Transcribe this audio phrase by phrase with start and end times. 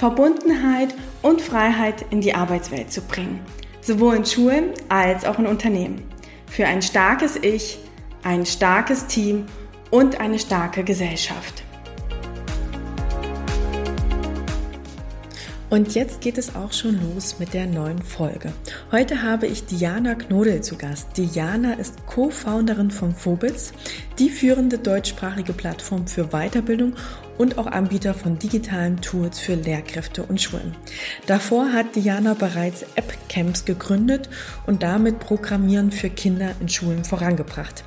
[0.00, 3.38] Verbundenheit und Freiheit in die Arbeitswelt zu bringen,
[3.82, 6.00] sowohl in Schulen als auch in Unternehmen.
[6.46, 7.78] Für ein starkes Ich,
[8.22, 9.44] ein starkes Team
[9.90, 11.64] und eine starke Gesellschaft.
[15.68, 18.54] Und jetzt geht es auch schon los mit der neuen Folge.
[18.90, 21.08] Heute habe ich Diana Knodel zu Gast.
[21.18, 23.74] Diana ist Co-Founderin von Phobits,
[24.18, 26.94] die führende deutschsprachige Plattform für Weiterbildung
[27.40, 30.76] und auch Anbieter von digitalen Tools für Lehrkräfte und Schulen.
[31.26, 34.28] Davor hat Diana bereits App-Camps gegründet
[34.66, 37.82] und damit Programmieren für Kinder in Schulen vorangebracht.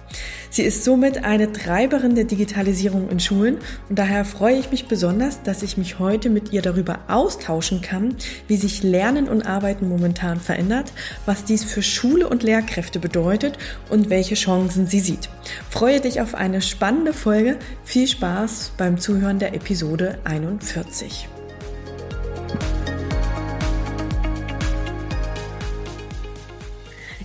[0.50, 3.58] Sie ist somit eine Treiberin der Digitalisierung in Schulen
[3.90, 8.16] und daher freue ich mich besonders, dass ich mich heute mit ihr darüber austauschen kann,
[8.48, 10.94] wie sich Lernen und Arbeiten momentan verändert,
[11.26, 13.58] was dies für Schule und Lehrkräfte bedeutet
[13.90, 15.30] und welche Chancen sie sieht.
[15.70, 17.58] Freue dich auf eine spannende Folge.
[17.84, 21.28] Viel Spaß beim Zuhören der Episode 41.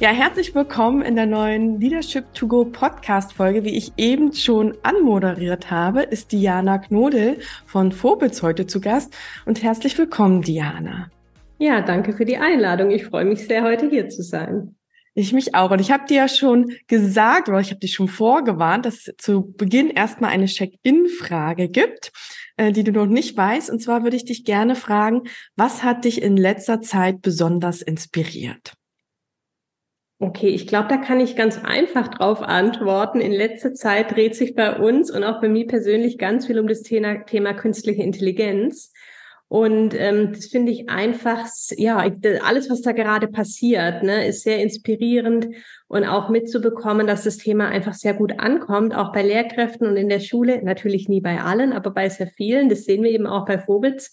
[0.00, 3.62] Ja, herzlich willkommen in der neuen Leadership to Go Podcast Folge.
[3.62, 9.16] Wie ich eben schon anmoderiert habe, ist Diana Knodel von Vobitz heute zu Gast.
[9.46, 11.12] Und herzlich willkommen, Diana.
[11.58, 12.90] Ja, danke für die Einladung.
[12.90, 14.74] Ich freue mich sehr, heute hier zu sein.
[15.18, 15.72] Ich mich auch.
[15.72, 19.16] Und ich habe dir ja schon gesagt, oder ich habe dich schon vorgewarnt, dass es
[19.18, 22.12] zu Beginn erstmal eine Check-in-Frage gibt,
[22.56, 23.68] äh, die du noch nicht weißt.
[23.68, 25.22] Und zwar würde ich dich gerne fragen,
[25.56, 28.74] was hat dich in letzter Zeit besonders inspiriert?
[30.20, 33.20] Okay, ich glaube, da kann ich ganz einfach drauf antworten.
[33.20, 36.68] In letzter Zeit dreht sich bei uns und auch bei mir persönlich ganz viel um
[36.68, 38.92] das Thema, Thema künstliche Intelligenz.
[39.48, 41.96] Und ähm, das finde ich einfach, ja,
[42.44, 45.48] alles, was da gerade passiert, ne, ist sehr inspirierend
[45.86, 50.10] und auch mitzubekommen, dass das Thema einfach sehr gut ankommt, auch bei Lehrkräften und in
[50.10, 50.62] der Schule.
[50.62, 52.68] Natürlich nie bei allen, aber bei sehr vielen.
[52.68, 54.10] Das sehen wir eben auch bei Vobitz.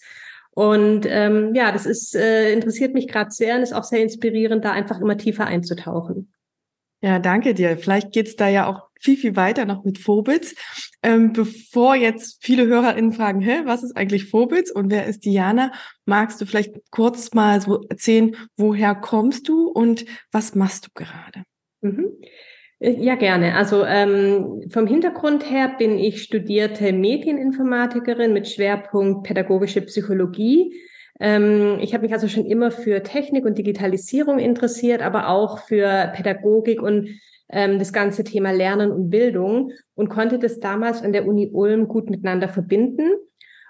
[0.52, 4.64] Und ähm, ja, das ist äh, interessiert mich gerade sehr und ist auch sehr inspirierend,
[4.64, 6.32] da einfach immer tiefer einzutauchen.
[7.02, 7.76] Ja, danke dir.
[7.76, 10.54] Vielleicht geht's da ja auch viel, viel weiter noch mit Vobitz.
[11.02, 15.72] Ähm, bevor jetzt viele HörerInnen fragen, hä, was ist eigentlich Vobitz und wer ist Diana,
[16.04, 21.44] magst du vielleicht kurz mal so erzählen, woher kommst du und was machst du gerade?
[21.80, 22.12] Mhm.
[22.78, 23.54] Äh, ja, gerne.
[23.54, 30.74] Also ähm, vom Hintergrund her bin ich studierte Medieninformatikerin mit Schwerpunkt pädagogische Psychologie.
[31.18, 36.12] Ähm, ich habe mich also schon immer für Technik und Digitalisierung interessiert, aber auch für
[36.14, 37.08] Pädagogik und
[37.48, 41.88] ähm, das ganze Thema Lernen und Bildung und konnte das damals an der Uni Ulm
[41.88, 43.10] gut miteinander verbinden.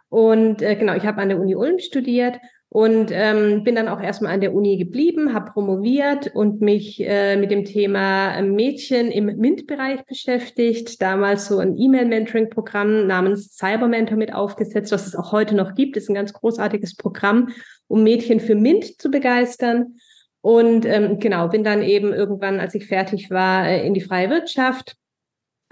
[0.08, 2.38] Und äh, genau, ich habe an der Uni Ulm studiert
[2.68, 7.36] und ähm, bin dann auch erstmal an der Uni geblieben, habe promoviert und mich äh,
[7.36, 11.00] mit dem Thema Mädchen im MINT-Bereich beschäftigt.
[11.00, 15.96] Damals so ein E-Mail-Mentoring-Programm namens Cybermentor mit aufgesetzt, was es auch heute noch gibt.
[15.96, 17.50] Ist ein ganz großartiges Programm,
[17.88, 19.96] um Mädchen für MINT zu begeistern.
[20.46, 24.30] Und ähm, genau, bin dann eben irgendwann, als ich fertig war, äh, in die freie
[24.30, 24.96] Wirtschaft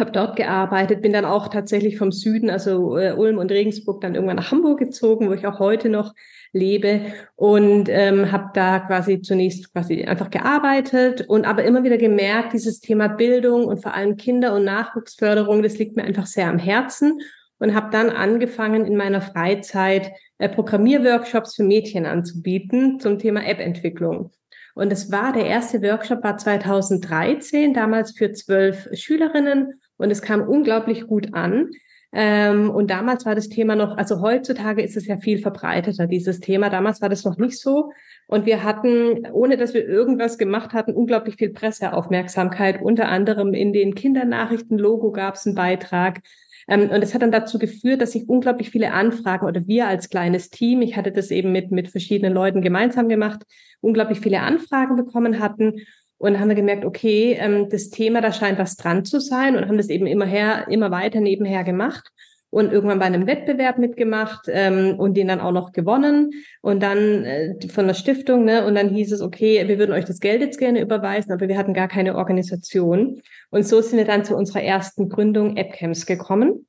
[0.00, 4.16] habe dort gearbeitet, bin dann auch tatsächlich vom Süden, also äh, Ulm und Regensburg, dann
[4.16, 6.12] irgendwann nach Hamburg gezogen, wo ich auch heute noch
[6.52, 7.02] lebe
[7.36, 12.80] und ähm, habe da quasi zunächst quasi einfach gearbeitet und aber immer wieder gemerkt, dieses
[12.80, 17.20] Thema Bildung und vor allem Kinder- und Nachwuchsförderung, das liegt mir einfach sehr am Herzen
[17.60, 24.32] und habe dann angefangen in meiner Freizeit äh, Programmierworkshops für Mädchen anzubieten zum Thema App-Entwicklung.
[24.74, 30.42] Und es war der erste Workshop war 2013, damals für zwölf Schülerinnen und es kam
[30.42, 31.70] unglaublich gut an.
[32.16, 36.38] Ähm, und damals war das Thema noch, also heutzutage ist es ja viel verbreiteter, dieses
[36.38, 36.70] Thema.
[36.70, 37.90] Damals war das noch nicht so.
[38.28, 42.80] Und wir hatten, ohne dass wir irgendwas gemacht hatten, unglaublich viel Presseaufmerksamkeit.
[42.80, 46.20] Unter anderem in den Kindernachrichten-Logo gab es einen Beitrag.
[46.68, 50.08] Ähm, und das hat dann dazu geführt, dass sich unglaublich viele Anfragen oder wir als
[50.08, 53.42] kleines Team, ich hatte das eben mit, mit verschiedenen Leuten gemeinsam gemacht,
[53.80, 55.80] unglaublich viele Anfragen bekommen hatten.
[56.16, 59.68] Und haben wir gemerkt, okay, ähm, das Thema, da scheint was dran zu sein und
[59.68, 62.10] haben das eben immer her, immer weiter nebenher gemacht
[62.54, 66.30] und irgendwann bei einem Wettbewerb mitgemacht ähm, und den dann auch noch gewonnen
[66.60, 68.64] und dann äh, von der Stiftung, ne?
[68.64, 71.58] Und dann hieß es, okay, wir würden euch das Geld jetzt gerne überweisen, aber wir
[71.58, 73.20] hatten gar keine Organisation.
[73.50, 76.66] Und so sind wir dann zu unserer ersten Gründung AppCamps gekommen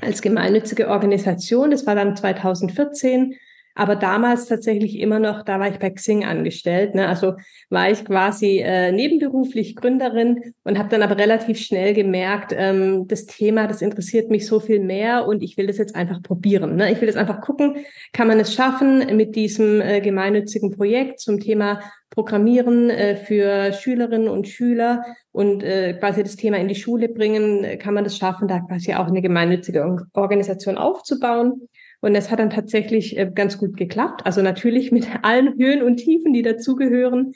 [0.00, 1.70] als gemeinnützige Organisation.
[1.70, 3.34] Das war dann 2014
[3.74, 6.94] aber damals tatsächlich immer noch, da war ich bei Xing angestellt.
[6.94, 7.08] Ne?
[7.08, 7.34] Also
[7.68, 13.26] war ich quasi äh, nebenberuflich Gründerin und habe dann aber relativ schnell gemerkt, ähm, das
[13.26, 16.76] Thema, das interessiert mich so viel mehr und ich will das jetzt einfach probieren.
[16.76, 16.90] Ne?
[16.92, 17.76] Ich will jetzt einfach gucken,
[18.12, 21.80] kann man es schaffen mit diesem äh, gemeinnützigen Projekt zum Thema
[22.10, 27.78] Programmieren äh, für Schülerinnen und Schüler und äh, quasi das Thema in die Schule bringen,
[27.78, 31.68] kann man das schaffen, da quasi auch eine gemeinnützige Organisation aufzubauen.
[32.00, 34.22] Und es hat dann tatsächlich äh, ganz gut geklappt.
[34.24, 37.32] Also natürlich mit allen Höhen und Tiefen, die dazugehören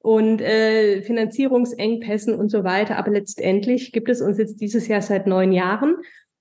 [0.00, 2.96] und äh, Finanzierungsengpässen und so weiter.
[2.96, 5.96] Aber letztendlich gibt es uns jetzt dieses Jahr seit neun Jahren.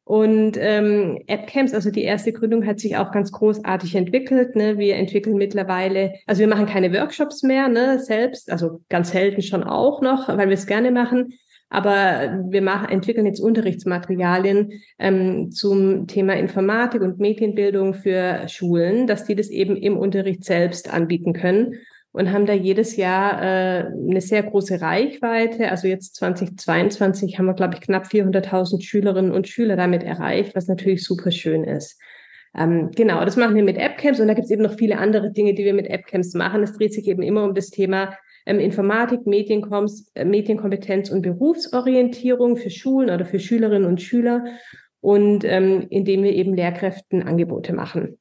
[0.06, 4.56] Und ähm, AppCamps, also die erste Gründung, hat sich auch ganz großartig entwickelt.
[4.56, 4.78] Ne?
[4.78, 9.64] Wir entwickeln mittlerweile, also wir machen keine Workshops mehr ne, selbst, also ganz selten schon
[9.64, 11.34] auch noch, weil wir es gerne machen.
[11.74, 19.26] Aber wir machen, entwickeln jetzt Unterrichtsmaterialien ähm, zum Thema Informatik und Medienbildung für Schulen, dass
[19.26, 21.80] die das eben im Unterricht selbst anbieten können
[22.12, 25.72] und haben da jedes Jahr äh, eine sehr große Reichweite.
[25.72, 30.68] Also jetzt 2022 haben wir, glaube ich, knapp 400.000 Schülerinnen und Schüler damit erreicht, was
[30.68, 32.00] natürlich super schön ist.
[32.56, 35.32] Ähm, genau, das machen wir mit AppCamps und da gibt es eben noch viele andere
[35.32, 36.62] Dinge, die wir mit AppCamps machen.
[36.62, 42.58] Es dreht sich eben immer um das Thema ähm, Informatik, Medienkoms, äh, Medienkompetenz und Berufsorientierung
[42.58, 44.46] für Schulen oder für Schülerinnen und Schüler
[45.02, 48.20] und ähm, indem wir eben Lehrkräften Angebote machen.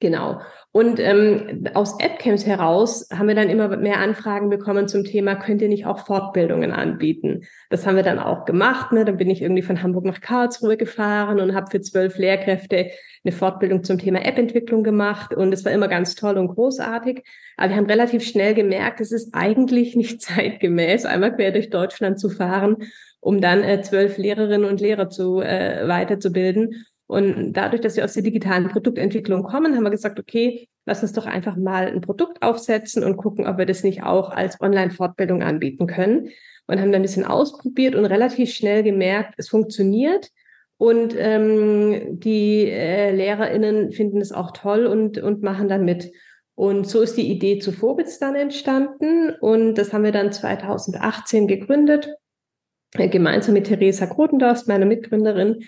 [0.00, 0.40] Genau.
[0.76, 5.62] Und ähm, aus AppCamps heraus haben wir dann immer mehr Anfragen bekommen zum Thema, könnt
[5.62, 7.44] ihr nicht auch Fortbildungen anbieten?
[7.70, 8.90] Das haben wir dann auch gemacht.
[8.90, 9.04] Ne?
[9.04, 12.90] Dann bin ich irgendwie von Hamburg nach Karlsruhe gefahren und habe für zwölf Lehrkräfte
[13.24, 15.32] eine Fortbildung zum Thema App-Entwicklung gemacht.
[15.32, 17.22] Und es war immer ganz toll und großartig.
[17.56, 22.18] Aber wir haben relativ schnell gemerkt, es ist eigentlich nicht zeitgemäß, einmal quer durch Deutschland
[22.18, 22.78] zu fahren,
[23.20, 26.84] um dann äh, zwölf Lehrerinnen und Lehrer zu äh, weiterzubilden.
[27.14, 31.12] Und dadurch, dass wir aus der digitalen Produktentwicklung kommen, haben wir gesagt, okay, lass uns
[31.12, 35.40] doch einfach mal ein Produkt aufsetzen und gucken, ob wir das nicht auch als Online-Fortbildung
[35.40, 36.30] anbieten können.
[36.66, 40.30] Und haben dann ein bisschen ausprobiert und relativ schnell gemerkt, es funktioniert.
[40.76, 46.10] Und ähm, die äh, LehrerInnen finden es auch toll und, und machen dann mit.
[46.56, 49.30] Und so ist die Idee zu Vorbitz dann entstanden.
[49.40, 52.08] Und das haben wir dann 2018 gegründet,
[52.94, 55.64] äh, gemeinsam mit Theresa Grotendorst, meiner Mitgründerin.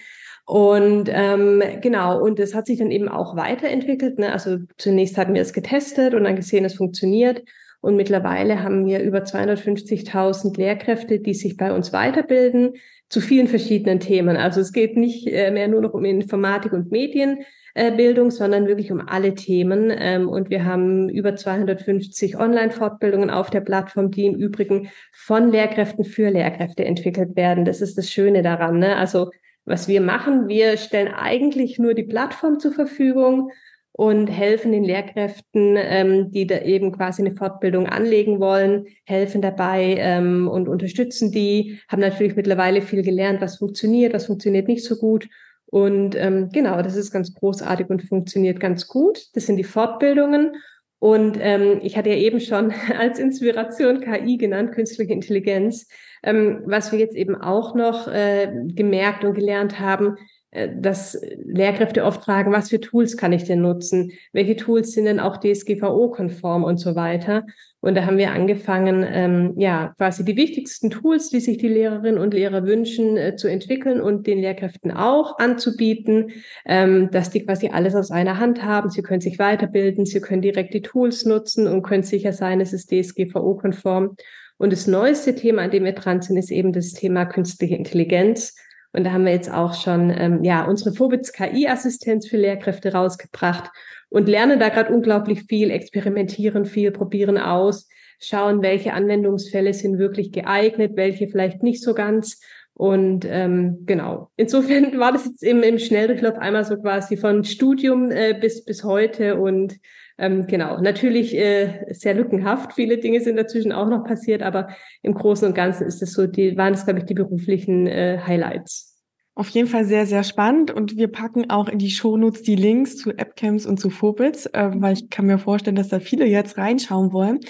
[0.47, 4.21] Und ähm, genau, und es hat sich dann eben auch weiterentwickelt.
[4.21, 4.33] Ne?
[4.33, 7.43] Also zunächst hatten wir es getestet und dann gesehen, es funktioniert.
[7.81, 12.75] Und mittlerweile haben wir über 250.000 Lehrkräfte, die sich bei uns weiterbilden
[13.09, 14.37] zu vielen verschiedenen Themen.
[14.37, 19.01] Also es geht nicht äh, mehr nur noch um Informatik und Medienbildung, sondern wirklich um
[19.01, 19.93] alle Themen.
[19.97, 26.05] Ähm, und wir haben über 250 Online-Fortbildungen auf der Plattform, die im Übrigen von Lehrkräften
[26.05, 27.65] für Lehrkräfte entwickelt werden.
[27.65, 28.79] Das ist das Schöne daran.
[28.79, 28.97] Ne?
[28.97, 29.31] Also
[29.67, 33.51] was wir machen, wir stellen eigentlich nur die Plattform zur Verfügung
[33.93, 39.97] und helfen den Lehrkräften, ähm, die da eben quasi eine Fortbildung anlegen wollen, helfen dabei
[39.99, 44.97] ähm, und unterstützen die, haben natürlich mittlerweile viel gelernt, was funktioniert, was funktioniert nicht so
[44.97, 45.29] gut.
[45.67, 49.19] Und ähm, genau, das ist ganz großartig und funktioniert ganz gut.
[49.35, 50.53] Das sind die Fortbildungen.
[50.99, 55.89] Und ähm, ich hatte ja eben schon als Inspiration KI genannt, künstliche Intelligenz.
[56.23, 60.17] Ähm, was wir jetzt eben auch noch äh, gemerkt und gelernt haben,
[60.53, 64.13] dass Lehrkräfte oft fragen, was für Tools kann ich denn nutzen?
[64.33, 67.45] Welche Tools sind denn auch DSGVO-konform und so weiter?
[67.81, 72.21] Und da haben wir angefangen, ähm, ja, quasi die wichtigsten Tools, die sich die Lehrerinnen
[72.21, 76.33] und Lehrer wünschen, äh, zu entwickeln und den Lehrkräften auch anzubieten,
[76.65, 78.91] ähm, dass die quasi alles aus einer Hand haben.
[78.91, 82.73] Sie können sich weiterbilden, sie können direkt die Tools nutzen und können sicher sein, es
[82.73, 84.17] ist DSGVO-konform.
[84.59, 88.57] Und das neueste Thema, an dem wir dran sind, ist eben das Thema künstliche Intelligenz.
[88.97, 93.71] Und da haben wir jetzt auch schon ähm, ja unsere Vobitz KI-Assistenz für Lehrkräfte rausgebracht
[94.09, 97.89] und lernen da gerade unglaublich viel, experimentieren viel, probieren aus,
[98.19, 102.41] schauen, welche Anwendungsfälle sind wirklich geeignet, welche vielleicht nicht so ganz.
[102.73, 108.11] Und ähm, genau, insofern war das jetzt im, im Schnelldurchlauf einmal so quasi von Studium
[108.11, 109.75] äh, bis bis heute und
[110.19, 112.73] ähm, genau, natürlich äh, sehr lückenhaft.
[112.73, 114.69] Viele Dinge sind dazwischen auch noch passiert, aber
[115.03, 118.19] im Großen und Ganzen ist es so, die waren es, glaube ich, die beruflichen äh,
[118.25, 118.95] Highlights.
[119.35, 120.71] Auf jeden Fall sehr, sehr spannend.
[120.71, 124.71] Und wir packen auch in die Shownotes die Links zu AppCamps und zu Phobits, äh,
[124.77, 127.41] weil ich kann mir vorstellen, dass da viele jetzt reinschauen wollen.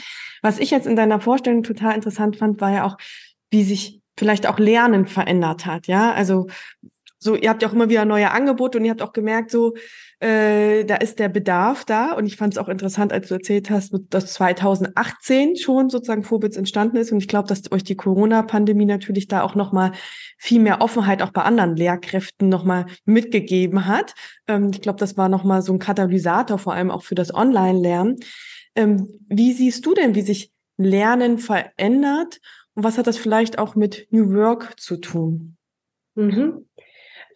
[0.42, 2.96] Was ich jetzt in deiner Vorstellung total interessant fand, war ja auch,
[3.50, 5.86] wie sich vielleicht auch Lernen verändert hat.
[5.86, 6.48] Ja, also
[7.18, 9.74] so, ihr habt ja auch immer wieder neue Angebote und ihr habt auch gemerkt, so,
[10.20, 12.12] äh, da ist der Bedarf da.
[12.12, 16.56] Und ich fand es auch interessant, als du erzählt hast, dass 2018 schon sozusagen Phobits
[16.56, 17.12] entstanden ist.
[17.12, 19.92] Und ich glaube, dass euch die Corona-Pandemie natürlich da auch nochmal
[20.36, 24.14] viel mehr Offenheit auch bei anderen Lehrkräften nochmal mitgegeben hat.
[24.46, 28.16] Ähm, ich glaube, das war nochmal so ein Katalysator, vor allem auch für das Online-Lernen.
[28.74, 32.40] Ähm, wie siehst du denn, wie sich Lernen verändert?
[32.74, 35.56] Und was hat das vielleicht auch mit New Work zu tun?
[36.14, 36.65] Mhm.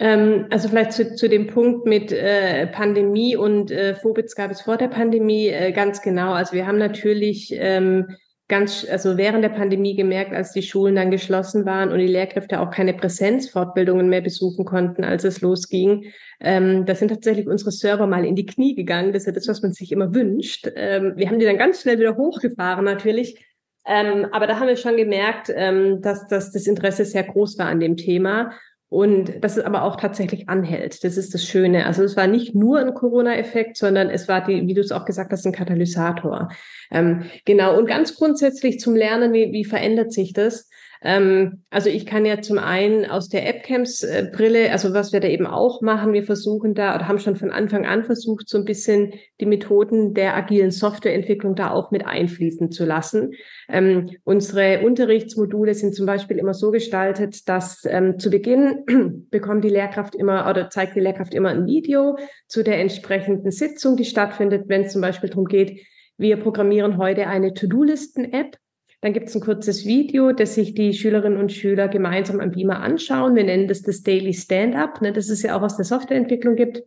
[0.00, 4.62] Ähm, also vielleicht zu, zu dem Punkt mit äh, Pandemie und äh, Phobits gab es
[4.62, 6.32] vor der Pandemie äh, ganz genau.
[6.32, 8.16] Also wir haben natürlich ähm,
[8.48, 12.60] ganz, also während der Pandemie gemerkt, als die Schulen dann geschlossen waren und die Lehrkräfte
[12.60, 16.06] auch keine Präsenzfortbildungen mehr besuchen konnten, als es losging.
[16.40, 19.12] Ähm, da sind tatsächlich unsere Server mal in die Knie gegangen.
[19.12, 20.66] Das ist ja das, was man sich immer wünscht.
[20.76, 23.46] Ähm, wir haben die dann ganz schnell wieder hochgefahren natürlich.
[23.86, 27.66] Ähm, aber da haben wir schon gemerkt, ähm, dass, dass das Interesse sehr groß war
[27.66, 28.52] an dem Thema.
[28.90, 31.04] Und dass es aber auch tatsächlich anhält.
[31.04, 31.86] Das ist das Schöne.
[31.86, 35.04] Also es war nicht nur ein Corona-Effekt, sondern es war die, wie du es auch
[35.04, 36.48] gesagt hast, ein Katalysator.
[36.90, 37.78] Ähm, genau.
[37.78, 40.68] Und ganz grundsätzlich zum Lernen, wie, wie verändert sich das?
[41.02, 45.46] Ähm, also ich kann ja zum einen aus der AppCamps-Brille, also was wir da eben
[45.46, 49.14] auch machen, wir versuchen da oder haben schon von Anfang an versucht, so ein bisschen
[49.40, 53.32] die Methoden der agilen Softwareentwicklung da auch mit einfließen zu lassen.
[53.68, 58.84] Ähm, unsere Unterrichtsmodule sind zum Beispiel immer so gestaltet, dass ähm, zu Beginn
[59.30, 63.96] bekommt die Lehrkraft immer oder zeigt die Lehrkraft immer ein Video zu der entsprechenden Sitzung,
[63.96, 65.80] die stattfindet, wenn es zum Beispiel darum geht,
[66.18, 68.58] wir programmieren heute eine To-Do-Listen-App
[69.00, 72.80] dann gibt es ein kurzes Video, das sich die Schülerinnen und Schüler gemeinsam am Beamer
[72.80, 73.34] anschauen.
[73.34, 76.82] Wir nennen das das Daily Stand-up, ne, das es ja auch aus der Softwareentwicklung gibt.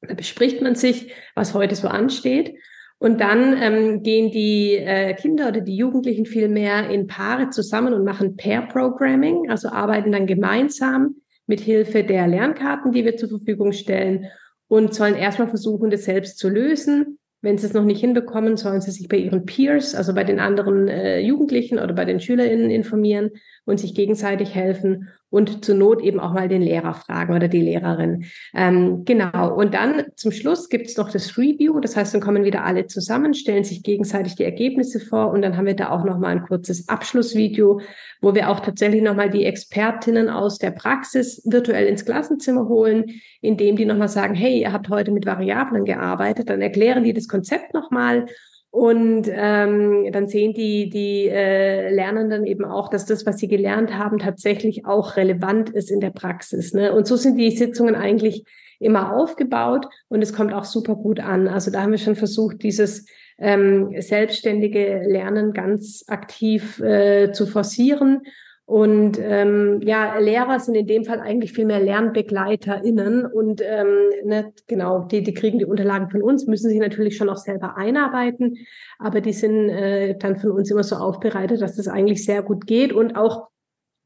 [0.00, 2.54] Da bespricht man sich, was heute so ansteht.
[2.98, 7.94] Und dann ähm, gehen die äh, Kinder oder die Jugendlichen viel mehr in Paare zusammen
[7.94, 11.16] und machen Pair-Programming, also arbeiten dann gemeinsam
[11.46, 14.26] mit Hilfe der Lernkarten, die wir zur Verfügung stellen
[14.68, 18.80] und sollen erstmal versuchen, das selbst zu lösen wenn sie es noch nicht hinbekommen, sollen
[18.80, 22.70] sie sich bei ihren Peers, also bei den anderen äh, Jugendlichen oder bei den SchülerInnen
[22.70, 23.30] informieren
[23.64, 27.62] und sich gegenseitig helfen und zur Not eben auch mal den Lehrer fragen oder die
[27.62, 28.24] Lehrerin.
[28.54, 29.54] Ähm, genau.
[29.54, 31.80] Und dann zum Schluss gibt es noch das Review.
[31.80, 35.56] Das heißt, dann kommen wieder alle zusammen, stellen sich gegenseitig die Ergebnisse vor und dann
[35.56, 37.80] haben wir da auch noch mal ein kurzes Abschlussvideo,
[38.20, 43.04] wo wir auch tatsächlich noch mal die Expertinnen aus der Praxis virtuell ins Klassenzimmer holen,
[43.40, 47.12] indem die noch mal sagen, hey, ihr habt heute mit Variablen gearbeitet, dann erklären die
[47.12, 48.26] das Konzept noch mal
[48.70, 53.98] und ähm, dann sehen die, die äh, Lernenden eben auch, dass das, was sie gelernt
[53.98, 56.72] haben, tatsächlich auch relevant ist in der Praxis.
[56.72, 56.92] Ne?
[56.92, 58.44] Und so sind die Sitzungen eigentlich
[58.78, 61.48] immer aufgebaut und es kommt auch super gut an.
[61.48, 63.06] Also da haben wir schon versucht, dieses
[63.38, 68.22] ähm, selbstständige Lernen ganz aktiv äh, zu forcieren
[68.70, 74.52] und ähm, ja, Lehrer sind in dem Fall eigentlich viel mehr LernbegleiterInnen und ähm, ne,
[74.68, 78.58] genau, die, die kriegen die Unterlagen von uns, müssen sich natürlich schon auch selber einarbeiten,
[79.00, 82.64] aber die sind äh, dann von uns immer so aufbereitet, dass das eigentlich sehr gut
[82.68, 83.48] geht und auch,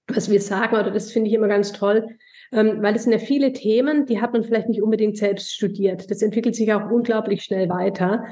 [0.08, 2.08] was wir sagen, oder das finde ich immer ganz toll,
[2.50, 6.10] ähm, weil es sind ja viele Themen, die hat man vielleicht nicht unbedingt selbst studiert.
[6.10, 8.24] Das entwickelt sich auch unglaublich schnell weiter.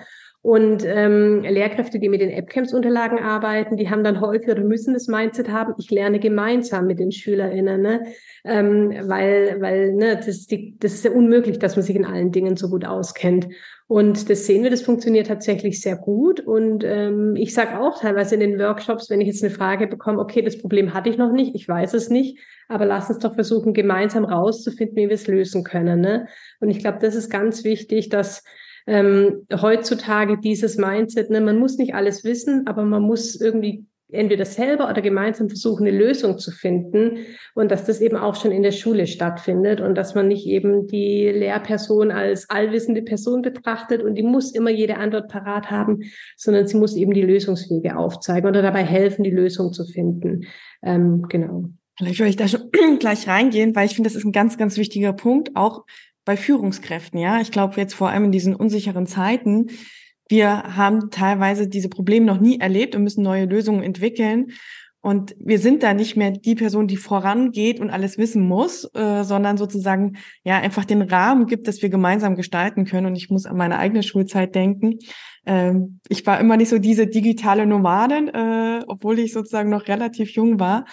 [0.43, 5.07] Und ähm, Lehrkräfte, die mit den AppCamps-Unterlagen arbeiten, die haben dann häufig oder müssen das
[5.07, 8.03] Mindset haben, ich lerne gemeinsam mit den SchülerInnen, ne?
[8.45, 12.33] ähm, weil, weil ne, das, die, das ist ja unmöglich, dass man sich in allen
[12.33, 13.47] Dingen so gut auskennt.
[13.87, 16.41] Und das sehen wir, das funktioniert tatsächlich sehr gut.
[16.41, 20.19] Und ähm, ich sage auch teilweise in den Workshops, wenn ich jetzt eine Frage bekomme,
[20.19, 23.35] okay, das Problem hatte ich noch nicht, ich weiß es nicht, aber lass uns doch
[23.35, 26.01] versuchen, gemeinsam rauszufinden, wie wir es lösen können.
[26.01, 26.27] Ne?
[26.59, 28.43] Und ich glaube, das ist ganz wichtig, dass
[28.87, 34.45] ähm, heutzutage dieses Mindset, ne, man muss nicht alles wissen, aber man muss irgendwie entweder
[34.45, 37.19] selber oder gemeinsam versuchen, eine Lösung zu finden
[37.55, 40.87] und dass das eben auch schon in der Schule stattfindet und dass man nicht eben
[40.87, 46.03] die Lehrperson als allwissende Person betrachtet und die muss immer jede Antwort parat haben,
[46.37, 50.43] sondern sie muss eben die Lösungswege aufzeigen oder dabei helfen, die Lösung zu finden.
[50.83, 51.65] Ähm, genau.
[51.99, 54.77] Vielleicht würde ich da schon gleich reingehen, weil ich finde, das ist ein ganz, ganz
[54.77, 55.85] wichtiger Punkt, auch
[56.25, 57.41] bei Führungskräften, ja.
[57.41, 59.69] Ich glaube jetzt vor allem in diesen unsicheren Zeiten,
[60.29, 64.53] wir haben teilweise diese Probleme noch nie erlebt und müssen neue Lösungen entwickeln.
[65.03, 69.25] Und wir sind da nicht mehr die Person, die vorangeht und alles wissen muss, äh,
[69.25, 73.09] sondern sozusagen ja einfach den Rahmen gibt, dass wir gemeinsam gestalten können.
[73.09, 75.01] Und ich muss an meine eigene Schulzeit denken.
[75.45, 80.31] Ähm, ich war immer nicht so diese digitale Nomadin, äh, obwohl ich sozusagen noch relativ
[80.31, 80.85] jung war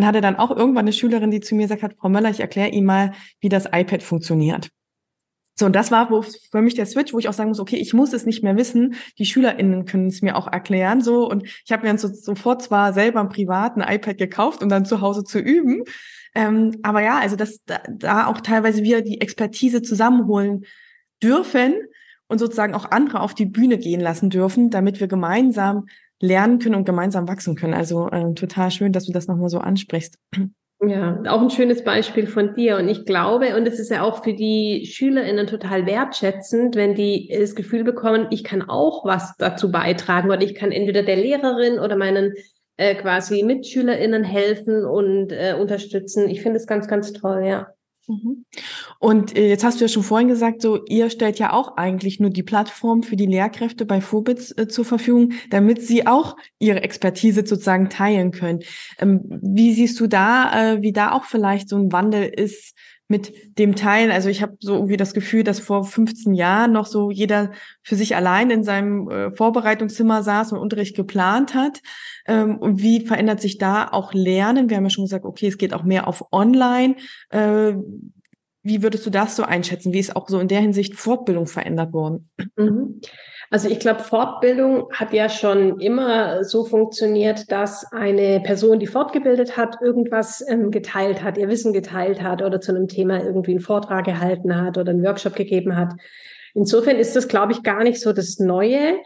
[0.00, 2.40] und hatte dann auch irgendwann eine Schülerin, die zu mir gesagt hat, Frau Möller, ich
[2.40, 4.70] erkläre Ihnen mal, wie das iPad funktioniert.
[5.54, 6.08] So, und das war
[6.50, 8.56] für mich der Switch, wo ich auch sagen muss, okay, ich muss es nicht mehr
[8.56, 8.94] wissen.
[9.18, 11.02] Die SchülerInnen können es mir auch erklären.
[11.02, 14.70] So, und ich habe mir dann so, sofort zwar selber ein privaten iPad gekauft, um
[14.70, 15.84] dann zu Hause zu üben.
[16.34, 20.64] Ähm, aber ja, also dass da, da auch teilweise wir die Expertise zusammenholen
[21.22, 21.74] dürfen
[22.26, 25.88] und sozusagen auch andere auf die Bühne gehen lassen dürfen, damit wir gemeinsam
[26.20, 27.74] lernen können und gemeinsam wachsen können.
[27.74, 30.18] Also äh, total schön, dass du das nochmal so ansprichst.
[30.82, 32.78] Ja, auch ein schönes Beispiel von dir.
[32.78, 37.34] Und ich glaube, und es ist ja auch für die SchülerInnen total wertschätzend, wenn die
[37.38, 41.78] das Gefühl bekommen, ich kann auch was dazu beitragen oder ich kann entweder der Lehrerin
[41.78, 42.32] oder meinen
[42.78, 46.30] äh, quasi MitschülerInnen helfen und äh, unterstützen.
[46.30, 47.68] Ich finde es ganz, ganz toll, ja.
[48.10, 48.44] Mhm.
[48.98, 52.18] Und äh, jetzt hast du ja schon vorhin gesagt, so ihr stellt ja auch eigentlich
[52.18, 56.82] nur die Plattform für die Lehrkräfte bei Fobitz äh, zur Verfügung, damit sie auch ihre
[56.82, 58.60] Expertise sozusagen teilen können.
[58.98, 62.76] Ähm, wie siehst du da, äh, wie da auch vielleicht so ein Wandel ist
[63.10, 64.12] mit dem Teilen.
[64.12, 67.50] Also ich habe so irgendwie das Gefühl, dass vor 15 Jahren noch so jeder
[67.82, 71.80] für sich allein in seinem äh, Vorbereitungszimmer saß und Unterricht geplant hat.
[72.26, 74.70] Ähm, und wie verändert sich da auch Lernen?
[74.70, 76.94] Wir haben ja schon gesagt, okay, es geht auch mehr auf Online.
[77.30, 77.72] Äh,
[78.62, 79.92] wie würdest du das so einschätzen?
[79.92, 82.30] Wie ist auch so in der Hinsicht Fortbildung verändert worden?
[82.56, 83.00] Mhm.
[83.52, 89.56] Also ich glaube, Fortbildung hat ja schon immer so funktioniert, dass eine Person, die fortgebildet
[89.56, 93.60] hat, irgendwas ähm, geteilt hat, ihr Wissen geteilt hat oder zu einem Thema irgendwie einen
[93.60, 95.94] Vortrag gehalten hat oder einen Workshop gegeben hat.
[96.54, 98.98] Insofern ist das, glaube ich, gar nicht so das Neue.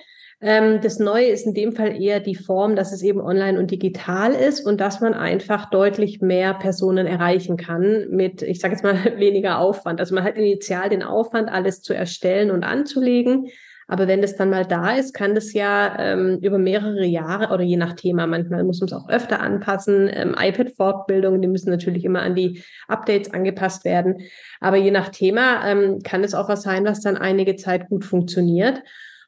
[0.43, 3.71] Ähm, das Neue ist in dem Fall eher die Form, dass es eben online und
[3.71, 8.85] digital ist und dass man einfach deutlich mehr Personen erreichen kann mit, ich sage jetzt
[8.85, 10.01] mal, weniger Aufwand.
[10.01, 13.49] Also man hat initial den Aufwand, alles zu erstellen und anzulegen.
[13.87, 17.62] Aber wenn das dann mal da ist, kann das ja ähm, über mehrere Jahre oder
[17.62, 20.11] je nach Thema, manchmal muss man es auch öfter anpassen.
[20.12, 24.23] Ähm, iPad-Fortbildungen, die müssen natürlich immer an die Updates angepasst werden.
[24.61, 28.05] Aber je nach Thema ähm, kann es auch was sein, was dann einige Zeit gut
[28.05, 28.83] funktioniert.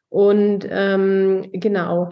[0.09, 2.11] Und ähm, genau,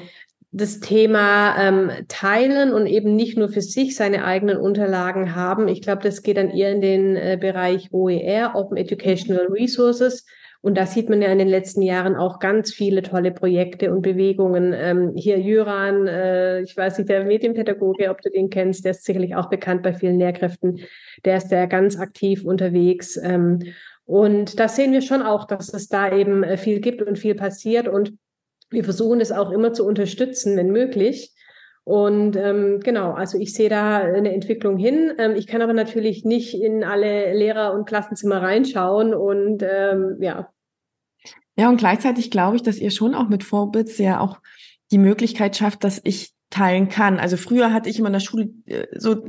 [0.54, 5.66] das Thema ähm, teilen und eben nicht nur für sich seine eigenen Unterlagen haben.
[5.66, 10.24] Ich glaube, das geht dann eher in den äh, Bereich OER, Open Educational Resources.
[10.64, 14.00] Und da sieht man ja in den letzten Jahren auch ganz viele tolle Projekte und
[14.00, 14.72] Bewegungen.
[14.74, 19.04] Ähm, hier Jöran, äh, ich weiß nicht, der Medienpädagoge, ob du den kennst, der ist
[19.04, 20.80] sicherlich auch bekannt bei vielen Lehrkräften.
[21.26, 23.18] Der ist ja ganz aktiv unterwegs.
[23.22, 23.58] Ähm,
[24.06, 27.34] und da sehen wir schon auch, dass es da eben äh, viel gibt und viel
[27.34, 27.86] passiert.
[27.86, 28.14] Und
[28.70, 31.33] wir versuchen es auch immer zu unterstützen, wenn möglich.
[31.84, 35.12] Und ähm, genau, also ich sehe da eine Entwicklung hin.
[35.18, 40.48] Ähm, ich kann aber natürlich nicht in alle Lehrer- und Klassenzimmer reinschauen und ähm, ja,
[41.56, 44.40] ja, und gleichzeitig glaube ich, dass ihr schon auch mit Vorbits ja auch
[44.90, 47.18] die Möglichkeit schafft, dass ich teilen kann.
[47.18, 49.24] Also früher hatte ich immer in der Schule äh, so,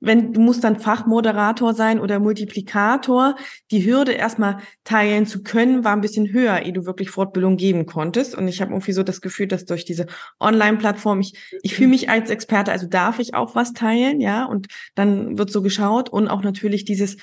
[0.00, 3.36] wenn du musst dann Fachmoderator sein oder Multiplikator,
[3.70, 7.86] die Hürde erstmal teilen zu können, war ein bisschen höher, ehe du wirklich Fortbildung geben
[7.86, 8.34] konntest.
[8.34, 10.06] Und ich habe irgendwie so das Gefühl, dass durch diese
[10.40, 14.44] Online-Plattform ich ich fühle mich als Experte, also darf ich auch was teilen, ja.
[14.46, 17.16] Und dann wird so geschaut und auch natürlich dieses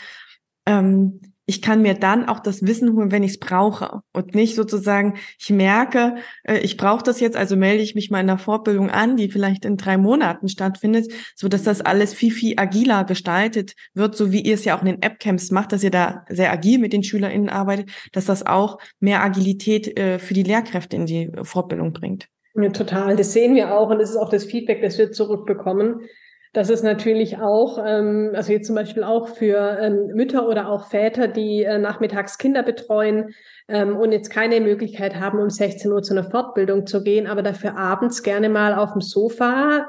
[0.66, 4.53] ähm, ich kann mir dann auch das Wissen holen, wenn ich es brauche und nicht
[4.55, 8.38] sozusagen, ich merke, äh, ich brauche das jetzt, also melde ich mich mal in einer
[8.38, 13.05] Fortbildung an, die vielleicht in drei Monaten stattfindet, so dass das alles viel, viel agiler
[13.05, 16.25] gestaltet wird, so wie ihr es ja auch in den App-Camps macht, dass ihr da
[16.27, 20.97] sehr agil mit den SchülerInnen arbeitet, dass das auch mehr Agilität äh, für die Lehrkräfte
[20.97, 22.27] in die Fortbildung bringt.
[22.55, 23.15] Ja, total.
[23.15, 26.01] Das sehen wir auch und das ist auch das Feedback, das wir zurückbekommen
[26.58, 30.88] das ist natürlich auch, ähm, also jetzt zum Beispiel auch für ähm, Mütter oder auch
[30.89, 33.36] Väter, die äh, nachmittags Kinder betreuen
[33.67, 37.43] ähm, und jetzt keine Möglichkeit haben, um 16 Uhr zu einer Fortbildung zu gehen, aber
[37.43, 39.86] dafür abends gerne mal auf dem Sofa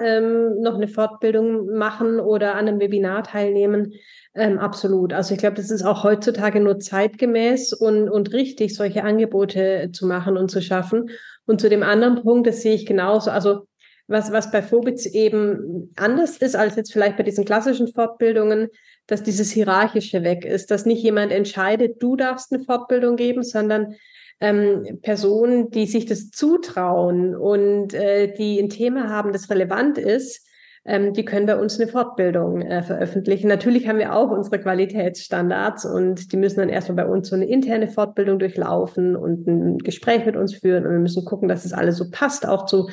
[0.60, 3.94] noch eine Fortbildung machen oder an einem Webinar teilnehmen.
[4.34, 5.12] Absolut.
[5.12, 10.06] Also ich glaube, das ist auch heutzutage nur zeitgemäß und, und richtig, solche Angebote zu
[10.06, 11.10] machen und zu schaffen.
[11.46, 13.30] Und zu dem anderen Punkt, das sehe ich genauso.
[13.30, 13.66] Also
[14.08, 18.68] was, was bei Phobitz eben anders ist als jetzt vielleicht bei diesen klassischen Fortbildungen,
[19.06, 23.94] dass dieses Hierarchische weg ist, dass nicht jemand entscheidet, du darfst eine Fortbildung geben, sondern
[24.40, 30.46] ähm, Personen, die sich das zutrauen und äh, die ein Thema haben, das relevant ist,
[30.84, 33.48] ähm, die können bei uns eine Fortbildung äh, veröffentlichen.
[33.48, 37.46] Natürlich haben wir auch unsere Qualitätsstandards und die müssen dann erstmal bei uns so eine
[37.46, 41.72] interne Fortbildung durchlaufen und ein Gespräch mit uns führen und wir müssen gucken, dass es
[41.72, 42.88] das alles so passt, auch zu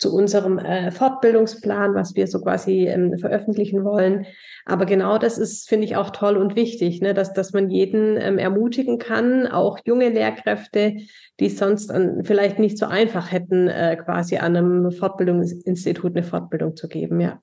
[0.00, 4.26] zu unserem äh, Fortbildungsplan, was wir so quasi ähm, veröffentlichen wollen.
[4.64, 7.12] Aber genau das ist, finde ich, auch toll und wichtig, ne?
[7.12, 10.96] dass, dass man jeden ähm, ermutigen kann, auch junge Lehrkräfte,
[11.38, 16.76] die sonst an, vielleicht nicht so einfach hätten, äh, quasi an einem Fortbildungsinstitut eine Fortbildung
[16.76, 17.38] zu geben, ja.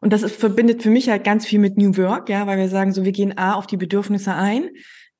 [0.00, 2.68] Und das ist, verbindet für mich halt ganz viel mit New Work, ja, weil wir
[2.68, 4.68] sagen so, wir gehen A auf die Bedürfnisse ein,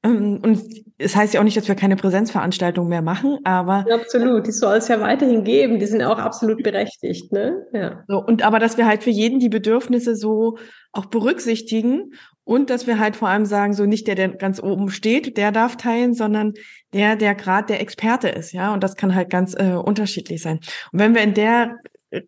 [0.03, 0.63] und
[0.97, 3.85] es heißt ja auch nicht, dass wir keine Präsenzveranstaltungen mehr machen, aber.
[3.93, 5.79] Absolut, die soll es ja weiterhin geben.
[5.79, 7.67] Die sind auch absolut berechtigt, ne?
[7.73, 8.03] Ja.
[8.09, 10.57] So, und aber, dass wir halt für jeden die Bedürfnisse so
[10.93, 12.13] auch berücksichtigen
[12.45, 15.53] und dass wir halt vor allem sagen, so nicht der, der ganz oben steht, der
[15.53, 16.55] darf teilen, sondern
[16.95, 18.73] der, der gerade der Experte ist, ja.
[18.73, 20.61] Und das kann halt ganz äh, unterschiedlich sein.
[20.93, 21.77] Und wenn wir in der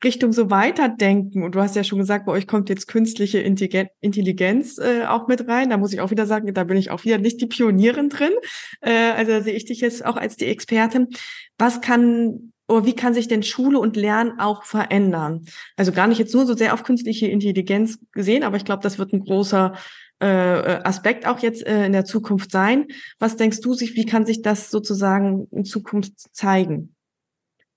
[0.04, 1.42] Richtung so weiterdenken.
[1.42, 5.48] Und du hast ja schon gesagt, bei euch kommt jetzt künstliche Intelligenz äh, auch mit
[5.48, 5.70] rein.
[5.70, 8.32] Da muss ich auch wieder sagen, da bin ich auch wieder nicht die Pionierin drin.
[8.80, 11.08] Äh, also da sehe ich dich jetzt auch als die Expertin.
[11.58, 15.42] Was kann oder wie kann sich denn Schule und Lernen auch verändern?
[15.76, 18.98] Also gar nicht jetzt nur so sehr auf künstliche Intelligenz gesehen, aber ich glaube, das
[18.98, 19.74] wird ein großer
[20.20, 20.26] äh,
[20.84, 22.86] Aspekt auch jetzt äh, in der Zukunft sein.
[23.18, 26.94] Was denkst du sich, wie kann sich das sozusagen in Zukunft zeigen?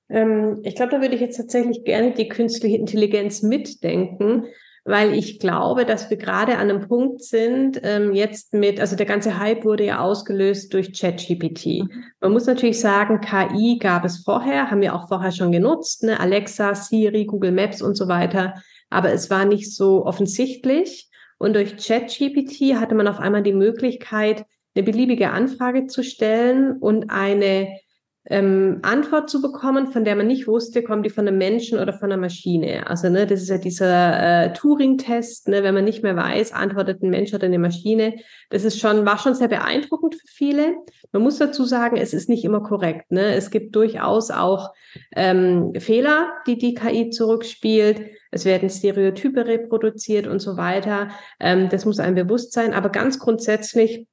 [0.09, 4.45] Ähm, ich glaube, da würde ich jetzt tatsächlich gerne die künstliche Intelligenz mitdenken,
[4.83, 9.07] weil ich glaube, dass wir gerade an einem Punkt sind, ähm, jetzt mit, also der
[9.07, 11.83] ganze Hype wurde ja ausgelöst durch ChatGPT.
[11.83, 12.03] Mhm.
[12.21, 16.19] Man muss natürlich sagen, KI gab es vorher, haben wir auch vorher schon genutzt, ne?
[16.19, 18.53] Alexa, Siri, Google Maps und so weiter,
[18.91, 21.09] aber es war nicht so offensichtlich.
[21.39, 27.09] Und durch ChatGPT hatte man auf einmal die Möglichkeit, eine beliebige Anfrage zu stellen und
[27.09, 27.79] eine
[28.27, 31.93] ähm, Antwort zu bekommen, von der man nicht wusste, kommt die von einem Menschen oder
[31.93, 32.87] von einer Maschine.
[32.87, 37.03] Also ne, das ist ja dieser äh, Turing-Test, ne, wenn man nicht mehr weiß, antwortet
[37.03, 38.15] ein Mensch oder eine Maschine.
[38.49, 40.75] Das ist schon war schon sehr beeindruckend für viele.
[41.11, 43.11] Man muss dazu sagen, es ist nicht immer korrekt.
[43.11, 43.35] Ne?
[43.35, 44.73] Es gibt durchaus auch
[45.15, 48.01] ähm, Fehler, die die KI zurückspielt.
[48.31, 51.09] Es werden Stereotype reproduziert und so weiter.
[51.39, 52.73] Ähm, das muss einem bewusst sein.
[52.73, 54.07] Aber ganz grundsätzlich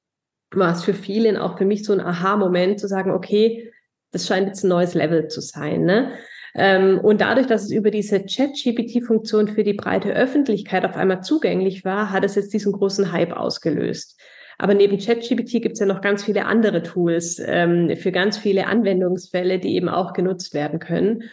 [0.51, 3.71] war es für viele, auch für mich so ein Aha-Moment zu sagen, okay,
[4.13, 5.83] das scheint jetzt ein neues Level zu sein.
[5.83, 6.13] Ne?
[6.55, 11.83] Ähm, und dadurch, dass es über diese Chat-GPT-Funktion für die breite Öffentlichkeit auf einmal zugänglich
[11.83, 14.19] war, hat es jetzt diesen großen Hype ausgelöst.
[14.59, 18.67] Aber neben ChatGPT gibt es ja noch ganz viele andere Tools ähm, für ganz viele
[18.67, 21.23] Anwendungsfälle, die eben auch genutzt werden können,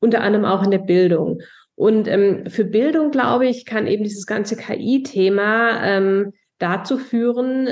[0.00, 1.42] unter anderem auch in der Bildung.
[1.74, 7.68] Und ähm, für Bildung, glaube ich, kann eben dieses ganze KI-Thema ähm, dazu führen,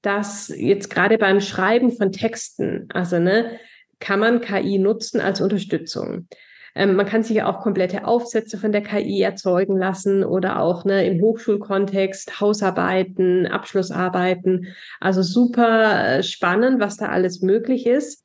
[0.00, 3.58] dass jetzt gerade beim Schreiben von Texten, also ne,
[4.02, 6.26] kann man KI nutzen als Unterstützung.
[6.74, 10.84] Ähm, man kann sich ja auch komplette Aufsätze von der KI erzeugen lassen oder auch
[10.84, 14.66] ne, im Hochschulkontext Hausarbeiten, Abschlussarbeiten.
[15.00, 18.21] Also super äh, spannend, was da alles möglich ist.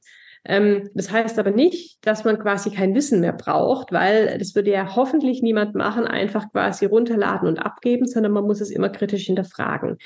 [0.48, 4.72] Ähm, das heißt aber nicht, dass man quasi kein Wissen mehr braucht, weil das würde
[4.72, 9.26] ja hoffentlich niemand machen, einfach quasi runterladen und abgeben, sondern man muss es immer kritisch
[9.26, 9.98] hinterfragen.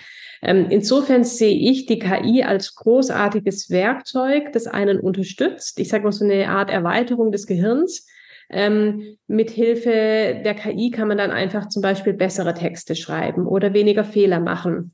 [0.42, 5.80] Ähm, insofern sehe ich die KI als großartiges Werkzeug, das einen unterstützt.
[5.80, 8.08] Ich sage mal so eine Art Erweiterung des Gehirns.
[8.50, 13.74] Ähm, mit Hilfe der KI kann man dann einfach zum Beispiel bessere Texte schreiben oder
[13.74, 14.94] weniger Fehler machen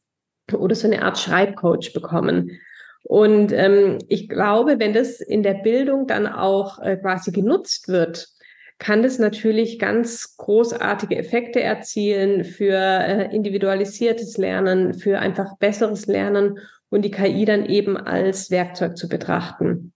[0.53, 2.51] oder so eine Art Schreibcoach bekommen.
[3.07, 8.27] Und ähm, ich glaube, wenn das in der Bildung dann auch äh, quasi genutzt wird,
[8.79, 16.59] kann das natürlich ganz großartige Effekte erzielen für äh, individualisiertes Lernen, für einfach besseres Lernen
[16.89, 19.93] und die KI dann eben als Werkzeug zu betrachten.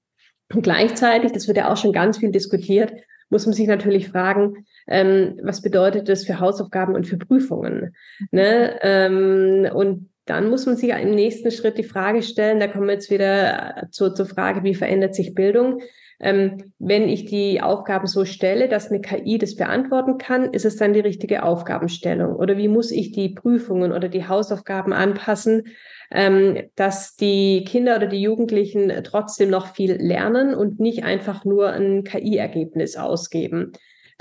[0.54, 2.93] Und gleichzeitig, das wird ja auch schon ganz viel diskutiert,
[3.30, 7.93] muss man sich natürlich fragen, ähm, was bedeutet das für Hausaufgaben und für Prüfungen?
[8.32, 8.80] Ne?
[8.82, 12.94] Ähm, und dann muss man sich im nächsten Schritt die Frage stellen, da kommen wir
[12.94, 15.82] jetzt wieder zur, zur Frage, wie verändert sich Bildung?
[16.20, 20.76] Ähm, wenn ich die Aufgaben so stelle, dass eine KI das beantworten kann, ist es
[20.76, 22.36] dann die richtige Aufgabenstellung?
[22.36, 25.64] Oder wie muss ich die Prüfungen oder die Hausaufgaben anpassen,
[26.12, 31.72] ähm, dass die Kinder oder die Jugendlichen trotzdem noch viel lernen und nicht einfach nur
[31.72, 33.72] ein KI-Ergebnis ausgeben?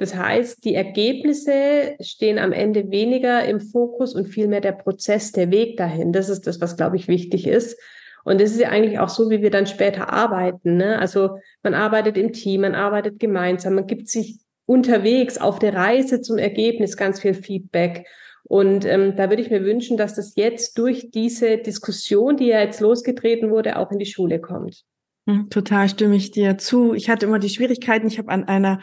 [0.01, 5.51] Das heißt, die Ergebnisse stehen am Ende weniger im Fokus und vielmehr der Prozess, der
[5.51, 6.11] Weg dahin.
[6.11, 7.79] Das ist das, was, glaube ich, wichtig ist.
[8.25, 10.79] Und das ist ja eigentlich auch so, wie wir dann später arbeiten.
[10.79, 10.99] Ne?
[10.99, 16.23] Also man arbeitet im Team, man arbeitet gemeinsam, man gibt sich unterwegs auf der Reise
[16.23, 18.07] zum Ergebnis ganz viel Feedback.
[18.45, 22.61] Und ähm, da würde ich mir wünschen, dass das jetzt durch diese Diskussion, die ja
[22.61, 24.83] jetzt losgetreten wurde, auch in die Schule kommt.
[25.29, 26.95] Hm, total stimme ich dir zu.
[26.95, 28.81] Ich hatte immer die Schwierigkeiten, ich habe an einer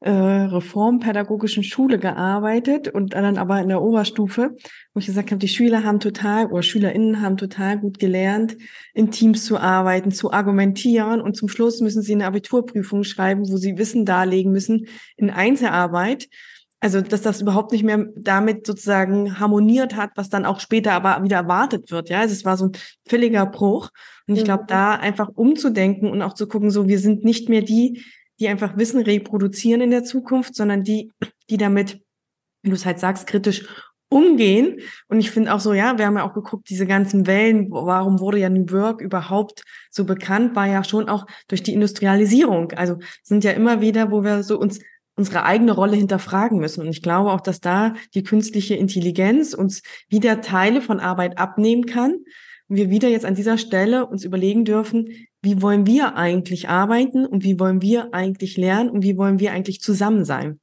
[0.00, 4.56] äh, reformpädagogischen Schule gearbeitet und dann aber in der Oberstufe,
[4.94, 8.56] wo ich gesagt habe, die Schüler haben total oder SchülerInnen haben total gut gelernt,
[8.94, 13.58] in Teams zu arbeiten, zu argumentieren und zum Schluss müssen sie eine Abiturprüfung schreiben, wo
[13.58, 14.86] sie Wissen darlegen müssen
[15.16, 16.28] in Einzelarbeit.
[16.82, 21.22] Also, dass das überhaupt nicht mehr damit sozusagen harmoniert hat, was dann auch später aber
[21.22, 22.08] wieder erwartet wird.
[22.08, 22.72] Ja, also es war so ein
[23.06, 23.90] völliger Bruch.
[24.26, 27.60] Und ich glaube, da einfach umzudenken und auch zu gucken, so, wir sind nicht mehr
[27.60, 28.02] die,
[28.40, 31.12] die einfach Wissen reproduzieren in der Zukunft, sondern die,
[31.48, 32.00] die damit,
[32.62, 33.66] wie du es halt sagst, kritisch
[34.08, 34.80] umgehen.
[35.08, 38.18] Und ich finde auch so, ja, wir haben ja auch geguckt, diese ganzen Wellen, warum
[38.18, 42.72] wurde ja New Work überhaupt so bekannt, war ja schon auch durch die Industrialisierung.
[42.72, 44.80] Also sind ja immer wieder, wo wir so uns
[45.16, 46.80] unsere eigene Rolle hinterfragen müssen.
[46.80, 51.84] Und ich glaube auch, dass da die künstliche Intelligenz uns wieder Teile von Arbeit abnehmen
[51.84, 52.12] kann.
[52.68, 55.08] Und wir wieder jetzt an dieser Stelle uns überlegen dürfen,
[55.42, 59.52] wie wollen wir eigentlich arbeiten und wie wollen wir eigentlich lernen und wie wollen wir
[59.52, 60.60] eigentlich zusammen sein.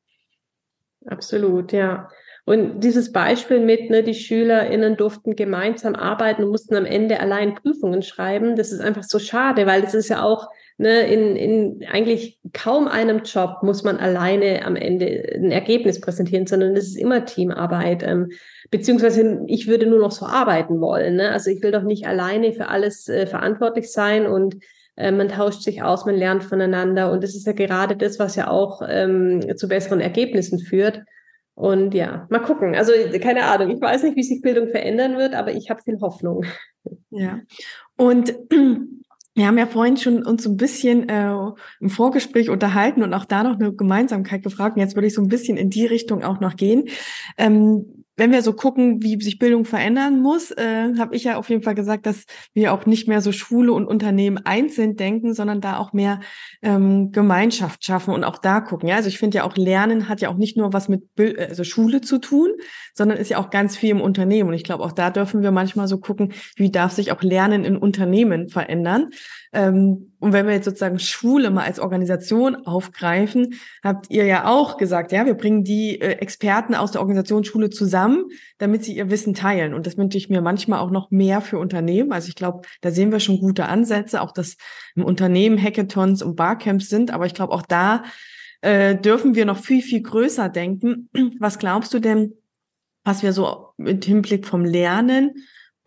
[1.06, 2.10] Absolut, ja.
[2.46, 7.56] Und dieses Beispiel mit, ne, die SchülerInnen durften gemeinsam arbeiten und mussten am Ende allein
[7.56, 11.86] Prüfungen schreiben, das ist einfach so schade, weil das ist ja auch ne, in, in
[11.92, 16.98] eigentlich kaum einem Job muss man alleine am Ende ein Ergebnis präsentieren, sondern es ist
[16.98, 18.04] immer Teamarbeit.
[18.04, 18.30] Ähm,
[18.70, 21.16] beziehungsweise ich würde nur noch so arbeiten wollen.
[21.16, 21.32] Ne?
[21.32, 24.56] Also ich will doch nicht alleine für alles äh, verantwortlich sein und
[24.96, 28.36] äh, man tauscht sich aus, man lernt voneinander und das ist ja gerade das, was
[28.36, 31.02] ja auch ähm, zu besseren Ergebnissen führt.
[31.56, 32.76] Und ja, mal gucken.
[32.76, 36.00] Also keine Ahnung, ich weiß nicht, wie sich Bildung verändern wird, aber ich habe viel
[36.02, 36.46] Hoffnung.
[37.10, 37.40] Ja.
[37.98, 38.34] Und
[39.38, 41.32] wir haben ja vorhin schon uns so ein bisschen äh,
[41.80, 44.76] im Vorgespräch unterhalten und auch da noch eine Gemeinsamkeit gefragt.
[44.76, 46.86] Und jetzt würde ich so ein bisschen in die Richtung auch noch gehen.
[47.38, 51.50] Ähm, wenn wir so gucken, wie sich Bildung verändern muss, äh, habe ich ja auf
[51.50, 55.62] jeden Fall gesagt, dass wir auch nicht mehr so Schule und Unternehmen einzeln denken, sondern
[55.62, 56.20] da auch mehr
[56.64, 58.90] ähm, Gemeinschaft schaffen und auch da gucken.
[58.90, 61.40] Ja, also ich finde ja auch Lernen hat ja auch nicht nur was mit Bild,
[61.40, 62.50] also Schule zu tun,
[62.96, 64.50] sondern ist ja auch ganz viel im Unternehmen.
[64.50, 67.64] Und ich glaube, auch da dürfen wir manchmal so gucken, wie darf sich auch Lernen
[67.66, 69.12] in Unternehmen verändern.
[69.54, 74.78] Ähm, und wenn wir jetzt sozusagen Schule mal als Organisation aufgreifen, habt ihr ja auch
[74.78, 78.26] gesagt, ja, wir bringen die äh, Experten aus der Organisation Schule zusammen,
[78.58, 79.76] damit sie ihr Wissen teilen.
[79.76, 82.12] Und das wünsche ich mir manchmal auch noch mehr für Unternehmen.
[82.12, 84.58] Also ich glaube, da sehen wir schon gute Ansätze, auch dass
[84.96, 87.12] im Unternehmen Hackathons und Barcamps sind.
[87.12, 88.04] Aber ich glaube, auch da
[88.62, 91.10] äh, dürfen wir noch viel, viel größer denken.
[91.40, 92.34] Was glaubst du denn,
[93.04, 95.36] was wir so mit Hinblick vom Lernen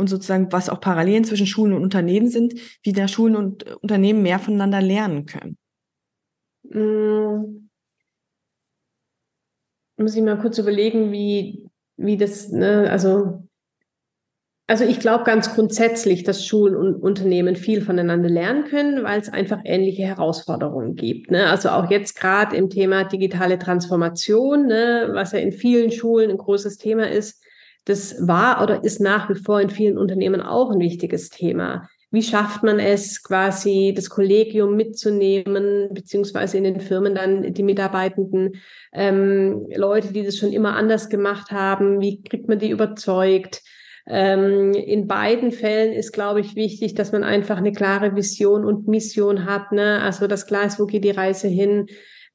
[0.01, 4.23] und sozusagen, was auch Parallelen zwischen Schulen und Unternehmen sind, wie da Schulen und Unternehmen
[4.23, 5.57] mehr voneinander lernen können?
[6.69, 7.69] Hm.
[9.97, 13.47] Muss ich mal kurz überlegen, wie, wie das, ne, also,
[14.67, 19.29] also ich glaube ganz grundsätzlich, dass Schulen und Unternehmen viel voneinander lernen können, weil es
[19.29, 21.31] einfach ähnliche Herausforderungen gibt.
[21.31, 21.51] Ne?
[21.51, 26.39] Also auch jetzt gerade im Thema digitale Transformation, ne, was ja in vielen Schulen ein
[26.39, 27.43] großes Thema ist,
[27.85, 31.89] das war oder ist nach wie vor in vielen Unternehmen auch ein wichtiges Thema.
[32.13, 38.57] Wie schafft man es, quasi das Kollegium mitzunehmen, beziehungsweise in den Firmen dann die Mitarbeitenden,
[38.93, 43.63] ähm, Leute, die das schon immer anders gemacht haben, wie kriegt man die überzeugt?
[44.09, 48.89] Ähm, in beiden Fällen ist, glaube ich, wichtig, dass man einfach eine klare Vision und
[48.89, 49.71] Mission hat.
[49.71, 50.01] Ne?
[50.03, 51.87] Also das ist, wo geht die Reise hin?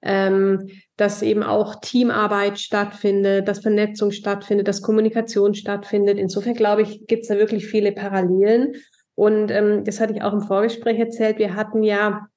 [0.01, 6.17] Ähm, dass eben auch Teamarbeit stattfindet, dass Vernetzung stattfindet, dass Kommunikation stattfindet.
[6.17, 8.73] Insofern glaube ich, gibt es da wirklich viele Parallelen.
[9.15, 11.39] Und ähm, das hatte ich auch im Vorgespräch erzählt.
[11.39, 12.27] Wir hatten ja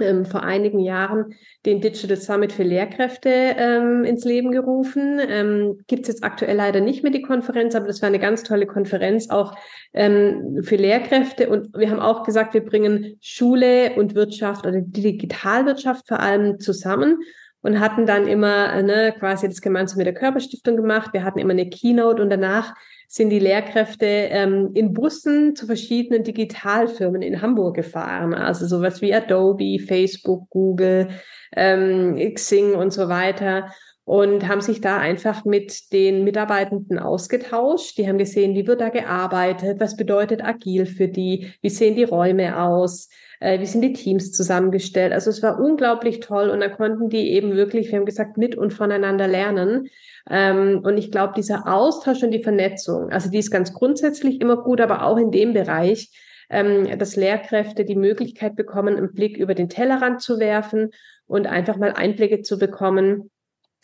[0.00, 5.20] ähm, vor einigen Jahren den Digital Summit für Lehrkräfte ähm, ins Leben gerufen.
[5.28, 8.42] Ähm, Gibt es jetzt aktuell leider nicht mehr die Konferenz, aber das war eine ganz
[8.42, 9.56] tolle Konferenz auch
[9.94, 11.48] ähm, für Lehrkräfte.
[11.48, 16.60] Und wir haben auch gesagt, wir bringen Schule und Wirtschaft oder die Digitalwirtschaft vor allem
[16.60, 17.18] zusammen
[17.62, 21.12] und hatten dann immer ne, quasi das gemeinsam mit der Körperstiftung gemacht.
[21.12, 22.74] Wir hatten immer eine Keynote und danach
[23.08, 28.34] sind die Lehrkräfte ähm, in Bussen zu verschiedenen Digitalfirmen in Hamburg gefahren.
[28.34, 31.08] Also sowas wie Adobe, Facebook, Google,
[31.54, 33.72] ähm, Xing und so weiter.
[34.04, 37.98] Und haben sich da einfach mit den Mitarbeitenden ausgetauscht.
[37.98, 42.04] Die haben gesehen, wie wird da gearbeitet, was bedeutet agil für die, wie sehen die
[42.04, 43.08] Räume aus,
[43.40, 45.12] äh, wie sind die Teams zusammengestellt.
[45.12, 48.56] Also es war unglaublich toll und da konnten die eben wirklich, wir haben gesagt, mit
[48.56, 49.88] und voneinander lernen.
[50.28, 54.56] Ähm, und ich glaube, dieser Austausch und die Vernetzung, also die ist ganz grundsätzlich immer
[54.56, 56.10] gut, aber auch in dem Bereich,
[56.50, 60.90] ähm, dass Lehrkräfte die Möglichkeit bekommen, einen Blick über den Tellerrand zu werfen
[61.26, 63.30] und einfach mal Einblicke zu bekommen,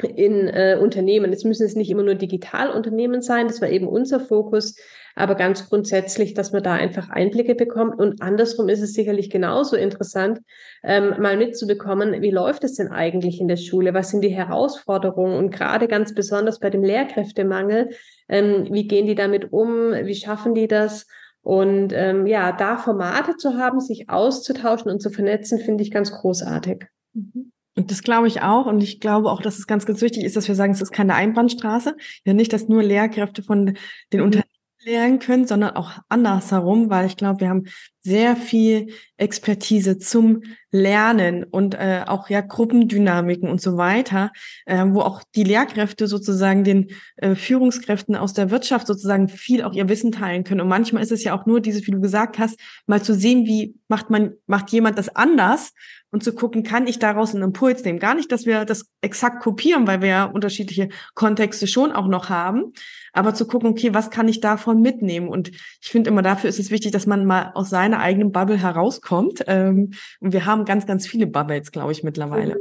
[0.05, 1.33] in äh, Unternehmen.
[1.33, 4.77] Es müssen es nicht immer nur Digitalunternehmen sein, das war eben unser Fokus,
[5.15, 7.99] aber ganz grundsätzlich, dass man da einfach Einblicke bekommt.
[7.99, 10.41] Und andersrum ist es sicherlich genauso interessant,
[10.83, 13.95] ähm, mal mitzubekommen, wie läuft es denn eigentlich in der Schule?
[13.95, 15.37] Was sind die Herausforderungen?
[15.37, 17.91] Und gerade ganz besonders bei dem Lehrkräftemangel,
[18.29, 19.93] ähm, wie gehen die damit um?
[19.93, 21.07] Wie schaffen die das?
[21.43, 26.13] Und ähm, ja, da Formate zu haben, sich auszutauschen und zu vernetzen, finde ich ganz
[26.13, 26.85] großartig.
[27.13, 27.52] Mhm.
[27.75, 28.67] Und das glaube ich auch.
[28.67, 30.93] Und ich glaube auch, dass es ganz, ganz wichtig ist, dass wir sagen, es ist
[30.93, 31.97] keine Einbahnstraße.
[32.25, 33.77] Ja, nicht, dass nur Lehrkräfte von
[34.13, 34.27] den mhm.
[34.27, 34.49] Unternehmen
[34.85, 37.65] lernen können, sondern auch andersherum, weil ich glaube, wir haben
[38.03, 44.33] sehr viel Expertise zum Lernen und äh, auch ja Gruppendynamiken und so weiter,
[44.67, 49.75] äh, wo auch die Lehrkräfte sozusagen den äh, Führungskräften aus der Wirtschaft sozusagen viel auch
[49.75, 50.63] ihr Wissen teilen können.
[50.63, 53.47] Und manchmal ist es ja auch nur dieses, wie du gesagt hast, mal zu sehen,
[53.47, 55.73] wie macht man, macht jemand das anders
[56.11, 57.99] und zu gucken, kann ich daraus einen Impuls nehmen?
[57.99, 62.29] Gar nicht, dass wir das exakt kopieren, weil wir ja unterschiedliche Kontexte schon auch noch
[62.29, 62.73] haben,
[63.13, 65.29] aber zu gucken, okay, was kann ich davon mitnehmen?
[65.29, 68.61] Und ich finde immer, dafür ist es wichtig, dass man mal aus seiner eigenen Bubble
[68.61, 69.45] herauskommt.
[69.47, 72.57] Ähm, und wir haben ganz, ganz viele Bubbles, glaube ich, mittlerweile.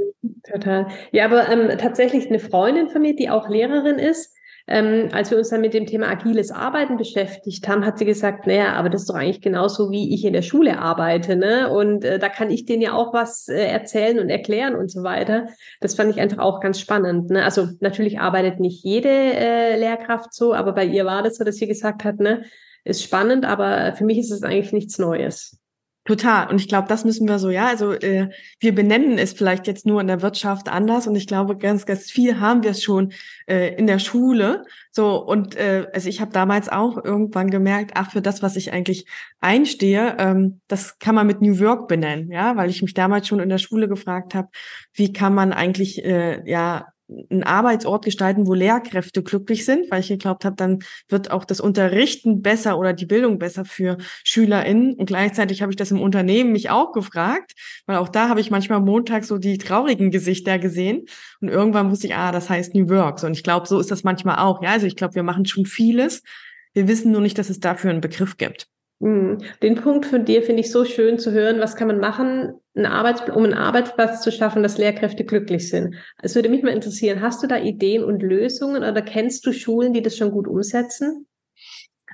[0.52, 0.88] Total.
[1.12, 4.36] Ja, aber ähm, tatsächlich eine Freundin von mir, die auch Lehrerin ist,
[4.68, 8.46] ähm, als wir uns dann mit dem Thema agiles Arbeiten beschäftigt haben, hat sie gesagt,
[8.46, 11.72] naja, aber das ist doch eigentlich genauso, wie ich in der Schule arbeite, ne?
[11.72, 15.02] Und äh, da kann ich denen ja auch was äh, erzählen und erklären und so
[15.02, 15.48] weiter.
[15.80, 17.32] Das fand ich einfach auch ganz spannend.
[17.32, 17.44] Ne?
[17.44, 21.56] Also natürlich arbeitet nicht jede äh, Lehrkraft so, aber bei ihr war das so, dass
[21.56, 22.44] sie gesagt hat, ne,
[22.84, 25.62] ist spannend, aber für mich ist es eigentlich nichts Neues.
[26.04, 26.50] Total.
[26.50, 29.86] Und ich glaube, das müssen wir so, ja, also äh, wir benennen es vielleicht jetzt
[29.86, 33.14] nur in der Wirtschaft anders und ich glaube, ganz, ganz viel haben wir es schon
[33.46, 34.66] äh, in der Schule.
[34.90, 38.74] So, und äh, also ich habe damals auch irgendwann gemerkt, ach, für das, was ich
[38.74, 39.06] eigentlich
[39.42, 43.40] einstehe, ähm, das kann man mit New Work benennen, ja, weil ich mich damals schon
[43.40, 44.50] in der Schule gefragt habe,
[44.94, 46.88] wie kann man eigentlich äh, ja
[47.30, 51.60] einen Arbeitsort gestalten, wo Lehrkräfte glücklich sind, weil ich geglaubt habe, dann wird auch das
[51.60, 54.94] Unterrichten besser oder die Bildung besser für SchülerInnen.
[54.96, 57.54] Und gleichzeitig habe ich das im Unternehmen mich auch gefragt,
[57.86, 61.06] weil auch da habe ich manchmal Montag so die traurigen Gesichter gesehen.
[61.42, 63.24] Und irgendwann wusste ich, ah, das heißt New Work.
[63.24, 64.62] Und ich glaube, so ist das manchmal auch.
[64.64, 66.24] Ja, also ich glaube, wir machen schon vieles.
[66.74, 68.68] Wir wissen nur nicht, dass es dafür einen Begriff gibt.
[69.02, 69.40] Mhm.
[69.64, 71.60] Den Punkt von dir finde ich so schön zu hören.
[71.60, 75.96] Was kann man machen, einen um einen Arbeitsplatz zu schaffen, dass Lehrkräfte glücklich sind?
[76.22, 79.94] Es würde mich mal interessieren, hast du da Ideen und Lösungen oder kennst du Schulen,
[79.94, 81.26] die das schon gut umsetzen?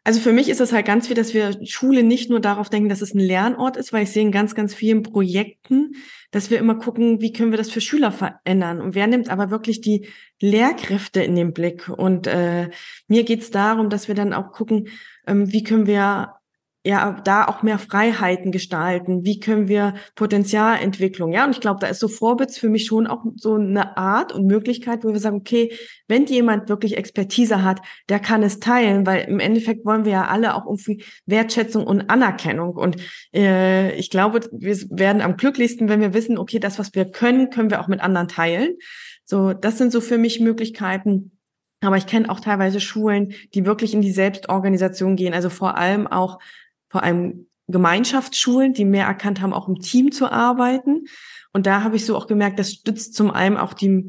[0.06, 2.88] Also für mich ist es halt ganz viel, dass wir Schule nicht nur darauf denken,
[2.88, 5.96] dass es ein Lernort ist, weil ich sehe in ganz, ganz vielen Projekten,
[6.32, 9.52] dass wir immer gucken, wie können wir das für Schüler verändern und wer nimmt aber
[9.52, 10.08] wirklich die
[10.40, 11.90] Lehrkräfte in den Blick.
[11.90, 12.70] Und äh,
[13.10, 14.88] mir geht es darum, dass wir dann auch gucken,
[15.26, 16.38] ähm, wie können wir
[16.88, 19.26] ja da auch mehr Freiheiten gestalten?
[19.26, 21.34] Wie können wir Potenzialentwicklung?
[21.34, 24.32] Ja, und ich glaube, da ist so Vorbits für mich schon auch so eine Art
[24.32, 25.72] und Möglichkeit, wo wir sagen, okay,
[26.08, 30.28] wenn jemand wirklich Expertise hat, der kann es teilen, weil im Endeffekt wollen wir ja
[30.28, 32.76] alle auch irgendwie Wertschätzung und Anerkennung.
[32.76, 32.96] Und
[33.34, 37.50] äh, ich glaube, wir werden am glücklichsten, wenn wir wissen, okay, das, was wir können,
[37.50, 38.78] können wir auch mit anderen teilen.
[39.26, 41.38] So, das sind so für mich Möglichkeiten,
[41.82, 46.08] aber ich kenne auch teilweise Schulen, die wirklich in die Selbstorganisation gehen, also vor allem
[46.08, 46.40] auch
[46.90, 51.06] vor allem Gemeinschaftsschulen, die mehr erkannt haben, auch im Team zu arbeiten.
[51.52, 54.08] Und da habe ich so auch gemerkt, das stützt zum einen auch die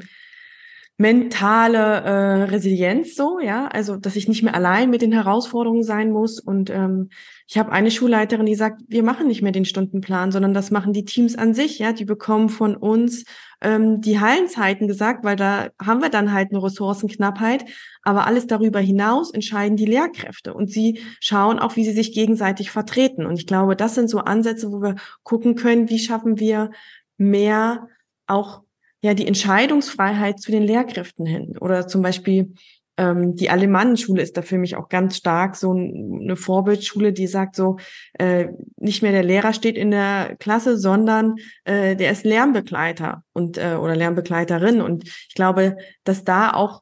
[0.99, 6.11] mentale äh, Resilienz so, ja, also dass ich nicht mehr allein mit den Herausforderungen sein
[6.11, 6.41] muss.
[6.41, 7.09] Und ähm,
[7.47, 10.91] ich habe eine Schulleiterin, die sagt, wir machen nicht mehr den Stundenplan, sondern das machen
[10.91, 13.23] die Teams an sich, ja, die bekommen von uns
[13.61, 17.63] ähm, die Hallenzeiten gesagt, weil da haben wir dann halt eine Ressourcenknappheit.
[18.03, 22.71] Aber alles darüber hinaus entscheiden die Lehrkräfte und sie schauen auch, wie sie sich gegenseitig
[22.71, 23.25] vertreten.
[23.25, 26.71] Und ich glaube, das sind so Ansätze, wo wir gucken können, wie schaffen wir
[27.17, 27.87] mehr
[28.27, 28.63] auch
[29.01, 31.57] ja die Entscheidungsfreiheit zu den Lehrkräften hin.
[31.59, 32.53] Oder zum Beispiel
[32.99, 37.55] ähm, die Alemannenschule ist da für mich auch ganz stark so eine Vorbildschule, die sagt
[37.55, 37.77] so,
[38.13, 43.57] äh, nicht mehr der Lehrer steht in der Klasse, sondern äh, der ist Lernbegleiter und
[43.57, 44.81] äh, oder Lernbegleiterin.
[44.81, 46.81] Und ich glaube, dass da auch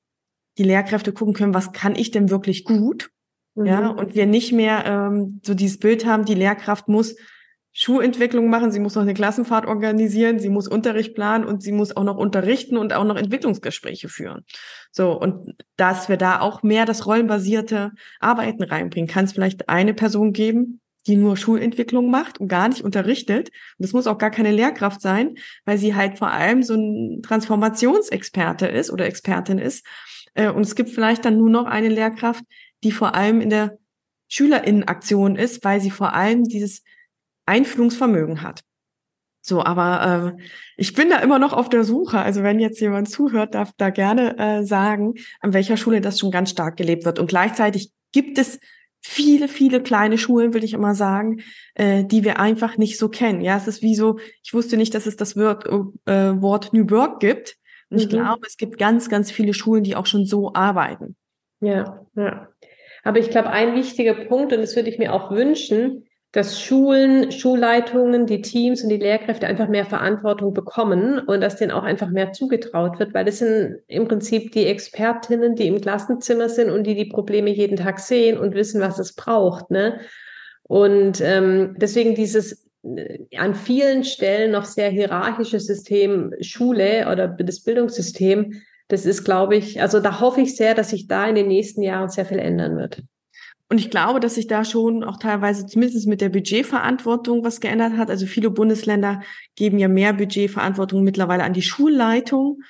[0.58, 3.12] die Lehrkräfte gucken können, was kann ich denn wirklich gut?
[3.54, 3.66] Mhm.
[3.68, 7.16] Ja, und wir nicht mehr ähm, so dieses Bild haben, die Lehrkraft muss
[7.80, 11.96] Schulentwicklung machen, sie muss noch eine Klassenfahrt organisieren, sie muss Unterricht planen und sie muss
[11.96, 14.44] auch noch unterrichten und auch noch Entwicklungsgespräche führen.
[14.92, 19.08] So, und dass wir da auch mehr das rollenbasierte Arbeiten reinbringen.
[19.08, 23.50] Kann es vielleicht eine Person geben, die nur Schulentwicklung macht und gar nicht unterrichtet.
[23.50, 27.22] Und das muss auch gar keine Lehrkraft sein, weil sie halt vor allem so ein
[27.22, 29.86] Transformationsexperte ist oder Expertin ist.
[30.34, 32.44] Äh, und es gibt vielleicht dann nur noch eine Lehrkraft,
[32.84, 33.78] die vor allem in der
[34.30, 36.82] Schülerinnenaktion ist, weil sie vor allem dieses
[37.48, 38.62] Einfühlungsvermögen hat.
[39.42, 40.44] So, aber äh,
[40.76, 42.20] ich bin da immer noch auf der Suche.
[42.20, 46.32] Also wenn jetzt jemand zuhört, darf da gerne äh, sagen, an welcher Schule das schon
[46.32, 47.18] ganz stark gelebt wird.
[47.18, 48.60] Und gleichzeitig gibt es
[49.00, 51.42] viele, viele kleine Schulen, will ich immer sagen,
[51.76, 53.40] äh, die wir einfach nicht so kennen.
[53.40, 56.90] Ja, es ist wie so, ich wusste nicht, dass es das Wort, äh, Wort New
[56.90, 57.56] Work gibt.
[57.90, 58.04] Und mhm.
[58.04, 61.16] ich glaube, es gibt ganz, ganz viele Schulen, die auch schon so arbeiten.
[61.62, 62.50] Ja, ja.
[63.04, 67.32] Aber ich glaube, ein wichtiger Punkt, und das würde ich mir auch wünschen, dass Schulen,
[67.32, 72.10] Schulleitungen, die Teams und die Lehrkräfte einfach mehr Verantwortung bekommen und dass denen auch einfach
[72.10, 76.86] mehr zugetraut wird, weil das sind im Prinzip die Expertinnen, die im Klassenzimmer sind und
[76.86, 79.72] die die Probleme jeden Tag sehen und wissen, was es braucht.
[79.72, 80.02] Ne?
[80.64, 87.62] Und ähm, deswegen dieses äh, an vielen Stellen noch sehr hierarchische System Schule oder das
[87.62, 91.48] Bildungssystem, das ist, glaube ich, also da hoffe ich sehr, dass sich da in den
[91.48, 93.02] nächsten Jahren sehr viel ändern wird.
[93.70, 97.98] Und ich glaube, dass sich da schon auch teilweise zumindest mit der Budgetverantwortung was geändert
[97.98, 98.10] hat.
[98.10, 99.22] Also viele Bundesländer
[99.56, 102.62] geben ja mehr Budgetverantwortung mittlerweile an die Schulleitung.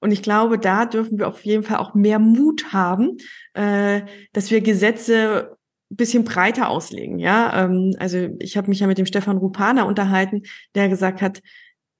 [0.00, 3.18] Und ich glaube, da dürfen wir auf jeden Fall auch mehr Mut haben,
[3.54, 5.56] äh, dass wir Gesetze
[5.90, 7.18] ein bisschen breiter auslegen.
[7.18, 10.42] Ja, ähm, also ich habe mich ja mit dem Stefan Rupana unterhalten,
[10.74, 11.42] der gesagt hat,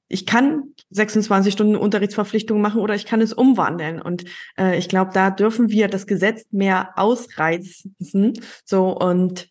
[0.08, 4.00] ich kann 26 Stunden Unterrichtsverpflichtungen machen oder ich kann es umwandeln.
[4.00, 4.24] Und
[4.58, 7.94] äh, ich glaube, da dürfen wir das Gesetz mehr ausreizen.
[8.64, 9.48] So und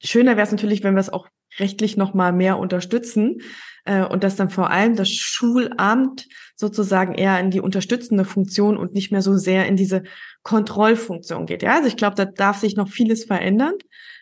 [0.00, 1.28] schöner wäre es natürlich, wenn wir es auch
[1.58, 3.40] rechtlich noch mal mehr unterstützen
[3.84, 6.26] äh, und dass dann vor allem das Schulamt
[6.56, 10.02] sozusagen eher in die unterstützende Funktion und nicht mehr so sehr in diese
[10.42, 11.62] Kontrollfunktion geht.
[11.62, 13.74] Ja, also ich glaube, da darf sich noch vieles verändern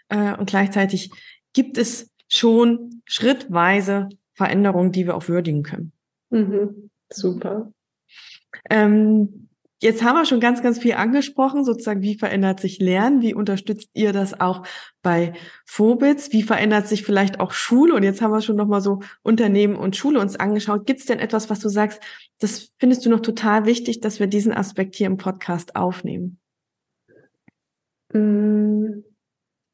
[0.08, 1.10] äh, und gleichzeitig
[1.52, 5.92] gibt es schon schrittweise Veränderungen, die wir auch würdigen können.
[6.30, 6.90] Mhm.
[7.10, 7.72] Super.
[8.68, 9.48] Ähm,
[9.80, 13.22] jetzt haben wir schon ganz, ganz viel angesprochen, sozusagen, wie verändert sich Lernen?
[13.22, 14.66] Wie unterstützt ihr das auch
[15.02, 15.32] bei
[15.64, 16.32] Phobits?
[16.32, 17.94] Wie verändert sich vielleicht auch Schule?
[17.94, 20.86] Und jetzt haben wir schon nochmal so Unternehmen und Schule uns angeschaut.
[20.86, 22.02] Gibt es denn etwas, was du sagst,
[22.38, 26.38] das findest du noch total wichtig, dass wir diesen Aspekt hier im Podcast aufnehmen?
[28.12, 29.02] Mm,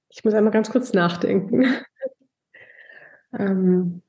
[0.09, 1.65] ich muss einmal ganz kurz nachdenken.
[3.39, 4.03] ähm,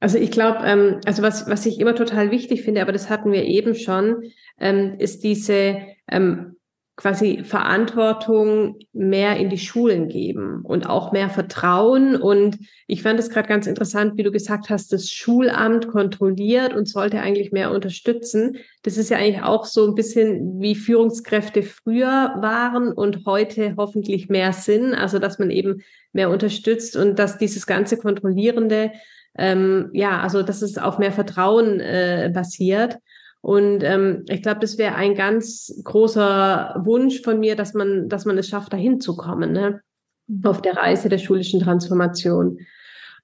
[0.00, 3.32] also ich glaube, ähm, also was, was ich immer total wichtig finde, aber das hatten
[3.32, 4.22] wir eben schon,
[4.58, 5.78] ähm, ist diese
[6.10, 6.56] ähm,
[6.96, 12.16] quasi Verantwortung mehr in die Schulen geben und auch mehr Vertrauen.
[12.16, 16.88] Und ich fand es gerade ganz interessant, wie du gesagt hast, das Schulamt kontrolliert und
[16.88, 18.56] sollte eigentlich mehr unterstützen.
[18.82, 24.30] Das ist ja eigentlich auch so ein bisschen wie Führungskräfte früher waren und heute hoffentlich
[24.30, 24.94] mehr sind.
[24.94, 25.82] Also dass man eben
[26.12, 28.92] mehr unterstützt und dass dieses ganze Kontrollierende
[29.38, 32.98] ähm, ja, also dass es auf mehr Vertrauen äh, basiert.
[33.40, 38.24] Und ähm, ich glaube, das wäre ein ganz großer Wunsch von mir, dass man, dass
[38.24, 39.80] man es schafft, dahin zu kommen, ne?
[40.26, 40.44] Mhm.
[40.44, 42.58] auf der Reise der schulischen Transformation.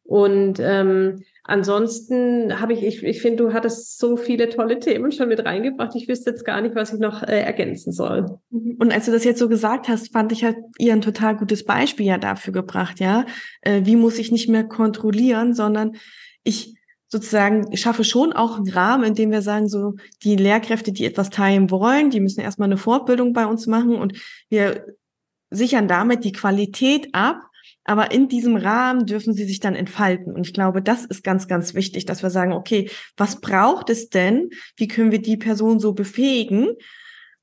[0.04, 5.28] Und ähm, ansonsten habe ich, ich, ich finde, du hattest so viele tolle Themen schon
[5.28, 5.94] mit reingebracht.
[5.96, 8.38] Ich wüsste jetzt gar nicht, was ich noch äh, ergänzen soll.
[8.50, 8.76] Mhm.
[8.78, 11.64] Und als du das jetzt so gesagt hast, fand ich halt ihr ein total gutes
[11.64, 13.26] Beispiel ja dafür gebracht, ja.
[13.62, 15.96] Äh, wie muss ich nicht mehr kontrollieren, sondern
[16.44, 16.74] ich
[17.08, 21.28] sozusagen schaffe schon auch einen Rahmen, in dem wir sagen, so die Lehrkräfte, die etwas
[21.28, 24.18] teilen wollen, die müssen erstmal eine Fortbildung bei uns machen und
[24.48, 24.86] wir
[25.50, 27.42] sichern damit die Qualität ab
[27.84, 30.34] aber in diesem Rahmen dürfen sie sich dann entfalten.
[30.34, 34.08] Und ich glaube, das ist ganz, ganz wichtig, dass wir sagen, okay, was braucht es
[34.08, 34.50] denn?
[34.76, 36.68] Wie können wir die Person so befähigen?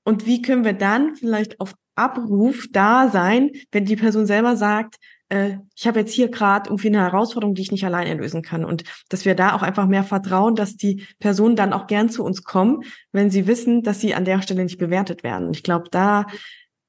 [0.04, 4.96] Und wie können wir dann vielleicht auf Abruf da sein, wenn die Person selber sagt,
[5.30, 8.66] äh, ich habe jetzt hier gerade irgendwie eine Herausforderung, die ich nicht alleine lösen kann.
[8.66, 12.24] Und dass wir da auch einfach mehr vertrauen, dass die Personen dann auch gern zu
[12.24, 15.52] uns kommen, wenn sie wissen, dass sie an der Stelle nicht bewertet werden.
[15.52, 16.26] Ich glaube, da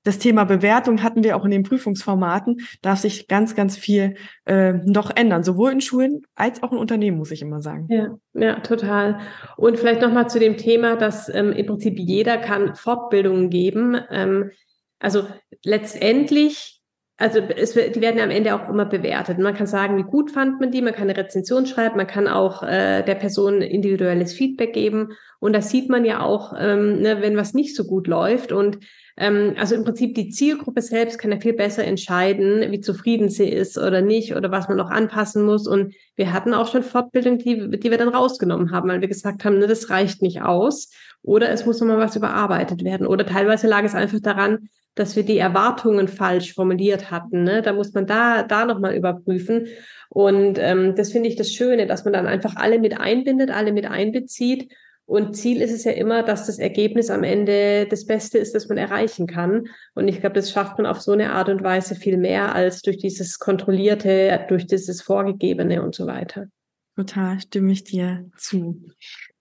[0.03, 4.73] das Thema Bewertung hatten wir auch in den Prüfungsformaten, darf sich ganz, ganz viel äh,
[4.73, 7.87] noch ändern, sowohl in Schulen als auch in Unternehmen, muss ich immer sagen.
[7.91, 9.21] Ja, ja, total.
[9.57, 14.01] Und vielleicht nochmal zu dem Thema, dass ähm, im Prinzip jeder kann Fortbildungen geben.
[14.11, 14.51] Ähm,
[14.99, 15.27] also
[15.65, 16.80] letztendlich
[17.21, 19.39] also es, die werden am Ende auch immer bewertet.
[19.39, 22.27] Man kann sagen, wie gut fand man die, man kann eine Rezension schreiben, man kann
[22.27, 25.13] auch äh, der Person individuelles Feedback geben.
[25.39, 28.53] Und da sieht man ja auch, ähm, ne, wenn was nicht so gut läuft.
[28.53, 28.79] Und
[29.19, 33.51] ähm, also im Prinzip die Zielgruppe selbst kann ja viel besser entscheiden, wie zufrieden sie
[33.51, 35.67] ist oder nicht oder was man noch anpassen muss.
[35.67, 39.45] Und wir hatten auch schon Fortbildung, die, die wir dann rausgenommen haben, weil wir gesagt
[39.45, 40.91] haben, ne, das reicht nicht aus.
[41.21, 43.07] Oder es muss nochmal was überarbeitet werden.
[43.07, 44.71] Oder teilweise lag es einfach daran,
[45.01, 47.43] dass wir die Erwartungen falsch formuliert hatten.
[47.43, 47.63] Ne?
[47.63, 49.67] Da muss man da, da nochmal überprüfen.
[50.11, 53.73] Und ähm, das finde ich das Schöne, dass man dann einfach alle mit einbindet, alle
[53.73, 54.71] mit einbezieht.
[55.07, 58.69] Und Ziel ist es ja immer, dass das Ergebnis am Ende das Beste ist, das
[58.69, 59.69] man erreichen kann.
[59.95, 62.83] Und ich glaube, das schafft man auf so eine Art und Weise viel mehr als
[62.83, 66.47] durch dieses Kontrollierte, durch dieses Vorgegebene und so weiter.
[66.95, 68.83] Total, stimme ich dir zu.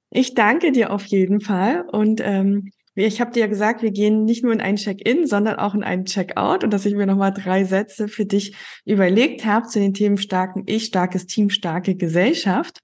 [0.10, 4.26] Ich danke dir auf jeden Fall und ähm, ich habe dir ja gesagt, wir gehen
[4.26, 7.34] nicht nur in einen Check-in, sondern auch in einen Check-out und dass ich mir nochmal
[7.34, 12.80] drei Sätze für dich überlegt habe zu den Themen starken Ich, starkes Team, starke Gesellschaft.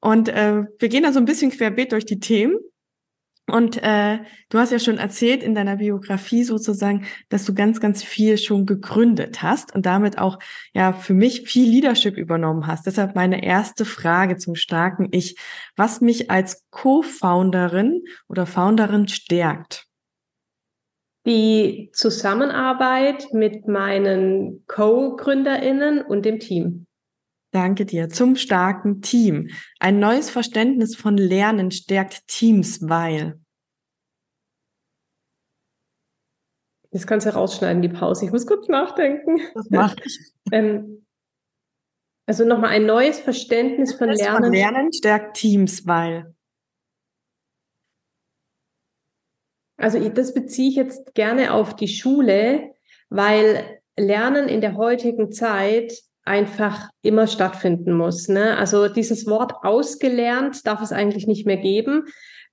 [0.00, 2.56] Und äh, wir gehen da so ein bisschen querbeet durch die Themen
[3.50, 8.02] und äh, du hast ja schon erzählt in deiner Biografie sozusagen, dass du ganz, ganz
[8.02, 10.38] viel schon gegründet hast und damit auch
[10.74, 12.86] ja für mich viel Leadership übernommen hast.
[12.86, 15.36] Deshalb meine erste Frage zum starken Ich,
[15.76, 19.86] was mich als Co-Founderin oder Founderin stärkt.
[21.26, 26.86] Die Zusammenarbeit mit meinen Co-GründerInnen und dem Team.
[27.52, 28.08] Danke dir.
[28.08, 29.50] Zum starken Team.
[29.80, 33.39] Ein neues Verständnis von Lernen stärkt Teams, weil.
[36.92, 38.24] Das kannst du rausschneiden, die Pause.
[38.24, 39.40] Ich muss kurz nachdenken.
[39.54, 40.18] Das mache ich.
[40.52, 41.06] ähm,
[42.26, 44.44] also nochmal ein neues Verständnis von Lernen.
[44.44, 46.34] Von Lernen stärkt Teams, weil.
[49.76, 52.74] Also das beziehe ich jetzt gerne auf die Schule,
[53.08, 55.92] weil Lernen in der heutigen Zeit
[56.24, 58.28] einfach immer stattfinden muss.
[58.28, 58.56] Ne?
[58.56, 62.04] Also dieses Wort ausgelernt darf es eigentlich nicht mehr geben,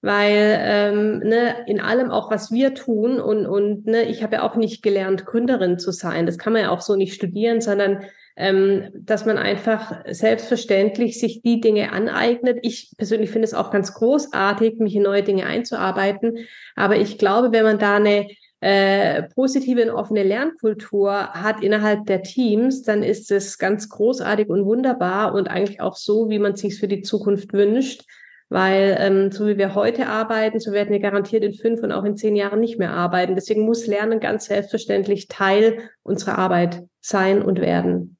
[0.01, 4.43] weil ähm, ne, in allem auch, was wir tun und, und ne, ich habe ja
[4.43, 6.25] auch nicht gelernt, Gründerin zu sein.
[6.25, 8.03] Das kann man ja auch so nicht studieren, sondern
[8.35, 12.59] ähm, dass man einfach selbstverständlich sich die Dinge aneignet.
[12.61, 16.37] Ich persönlich finde es auch ganz großartig, mich in neue Dinge einzuarbeiten.
[16.75, 18.27] Aber ich glaube, wenn man da eine
[18.59, 24.65] äh, positive und offene Lernkultur hat innerhalb der Teams, dann ist es ganz großartig und
[24.65, 28.03] wunderbar und eigentlich auch so, wie man sich für die Zukunft wünscht.
[28.49, 32.05] Weil ähm, so wie wir heute arbeiten, so werden wir garantiert in fünf und auch
[32.05, 33.35] in zehn Jahren nicht mehr arbeiten.
[33.35, 38.17] Deswegen muss Lernen ganz selbstverständlich Teil unserer Arbeit sein und werden.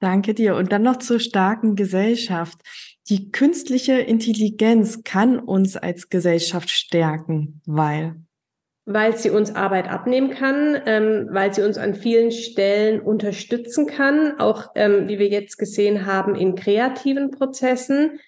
[0.00, 0.56] Danke dir.
[0.56, 2.58] Und dann noch zur starken Gesellschaft.
[3.08, 8.16] Die künstliche Intelligenz kann uns als Gesellschaft stärken, weil
[8.84, 14.40] weil sie uns Arbeit abnehmen kann, ähm, weil sie uns an vielen Stellen unterstützen kann,
[14.40, 18.18] auch ähm, wie wir jetzt gesehen haben in kreativen Prozessen.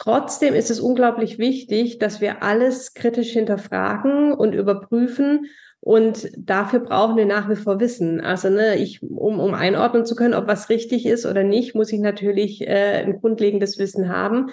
[0.00, 5.44] Trotzdem ist es unglaublich wichtig, dass wir alles kritisch hinterfragen und überprüfen.
[5.80, 8.18] Und dafür brauchen wir nach wie vor Wissen.
[8.22, 11.92] Also, ne, ich, um, um einordnen zu können, ob was richtig ist oder nicht, muss
[11.92, 14.50] ich natürlich äh, ein grundlegendes Wissen haben.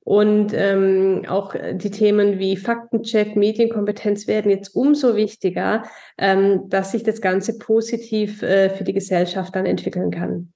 [0.00, 5.84] Und ähm, auch die Themen wie Faktencheck, Medienkompetenz werden jetzt umso wichtiger,
[6.18, 10.52] ähm, dass sich das Ganze positiv äh, für die Gesellschaft dann entwickeln kann.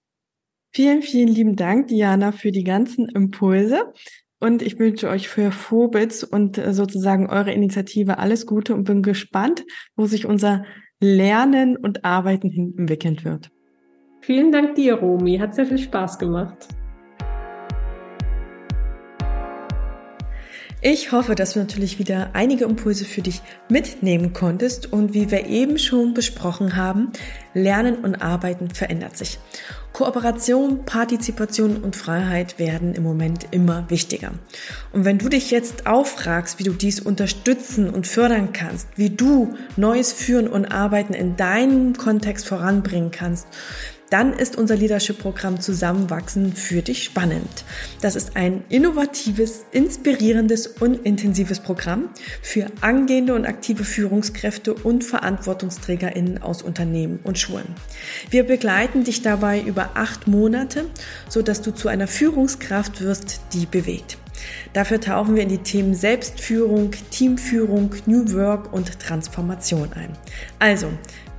[0.71, 3.93] Vielen, vielen lieben Dank, Diana, für die ganzen Impulse.
[4.41, 9.03] Und ich wünsche euch für Phobitz und äh, sozusagen eure Initiative alles Gute und bin
[9.03, 9.65] gespannt,
[9.97, 10.65] wo sich unser
[11.01, 13.51] Lernen und Arbeiten hin entwickeln wird.
[14.21, 15.39] Vielen Dank dir, Romy.
[15.39, 16.69] Hat sehr viel Spaß gemacht.
[20.87, 25.47] Ich hoffe, dass du natürlich wieder einige Impulse für dich mitnehmen konntest und wie wir
[25.47, 27.11] eben schon besprochen haben,
[27.55, 29.39] Lernen und Arbeiten verändert sich.
[29.95, 34.33] Kooperation, Partizipation und Freiheit werden im Moment immer wichtiger.
[34.93, 39.55] Und wenn du dich jetzt auffragst, wie du dies unterstützen und fördern kannst, wie du
[39.77, 43.47] neues Führen und Arbeiten in deinem Kontext voranbringen kannst,
[44.15, 47.65] dann ist unser Leadership-Programm Zusammenwachsen für dich spannend.
[48.01, 52.11] Das ist ein innovatives, inspirierendes und intensives Programm
[52.41, 57.75] für angehende und aktive Führungskräfte und VerantwortungsträgerInnen aus Unternehmen und Schulen.
[58.31, 60.85] Wir begleiten dich dabei über acht Monate,
[61.29, 64.19] sodass du zu einer Führungskraft wirst, die bewegt.
[64.75, 70.11] Dafür tauchen wir in die Themen Selbstführung, Teamführung, New Work und Transformation ein.
[70.61, 70.89] Also,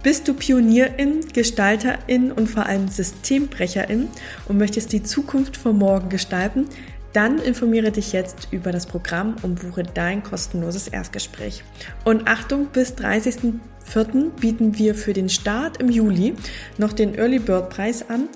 [0.05, 4.07] bist du Pionierin, Gestalterin und vor allem Systembrecherin
[4.47, 6.67] und möchtest die Zukunft von morgen gestalten?
[7.13, 11.63] Dann informiere dich jetzt über das Programm und buche dein kostenloses Erstgespräch.
[12.03, 14.29] Und Achtung, bis 30.04.
[14.39, 16.35] bieten wir für den Start im Juli
[16.77, 18.29] noch den Early Bird Preis an.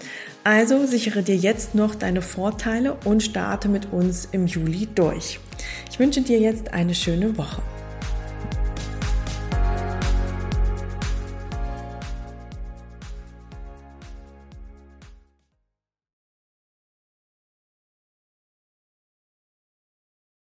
[0.44, 5.40] Also sichere dir jetzt noch deine Vorteile und starte mit uns im Juli durch.
[5.92, 7.62] Ich wünsche dir jetzt eine schöne Woche.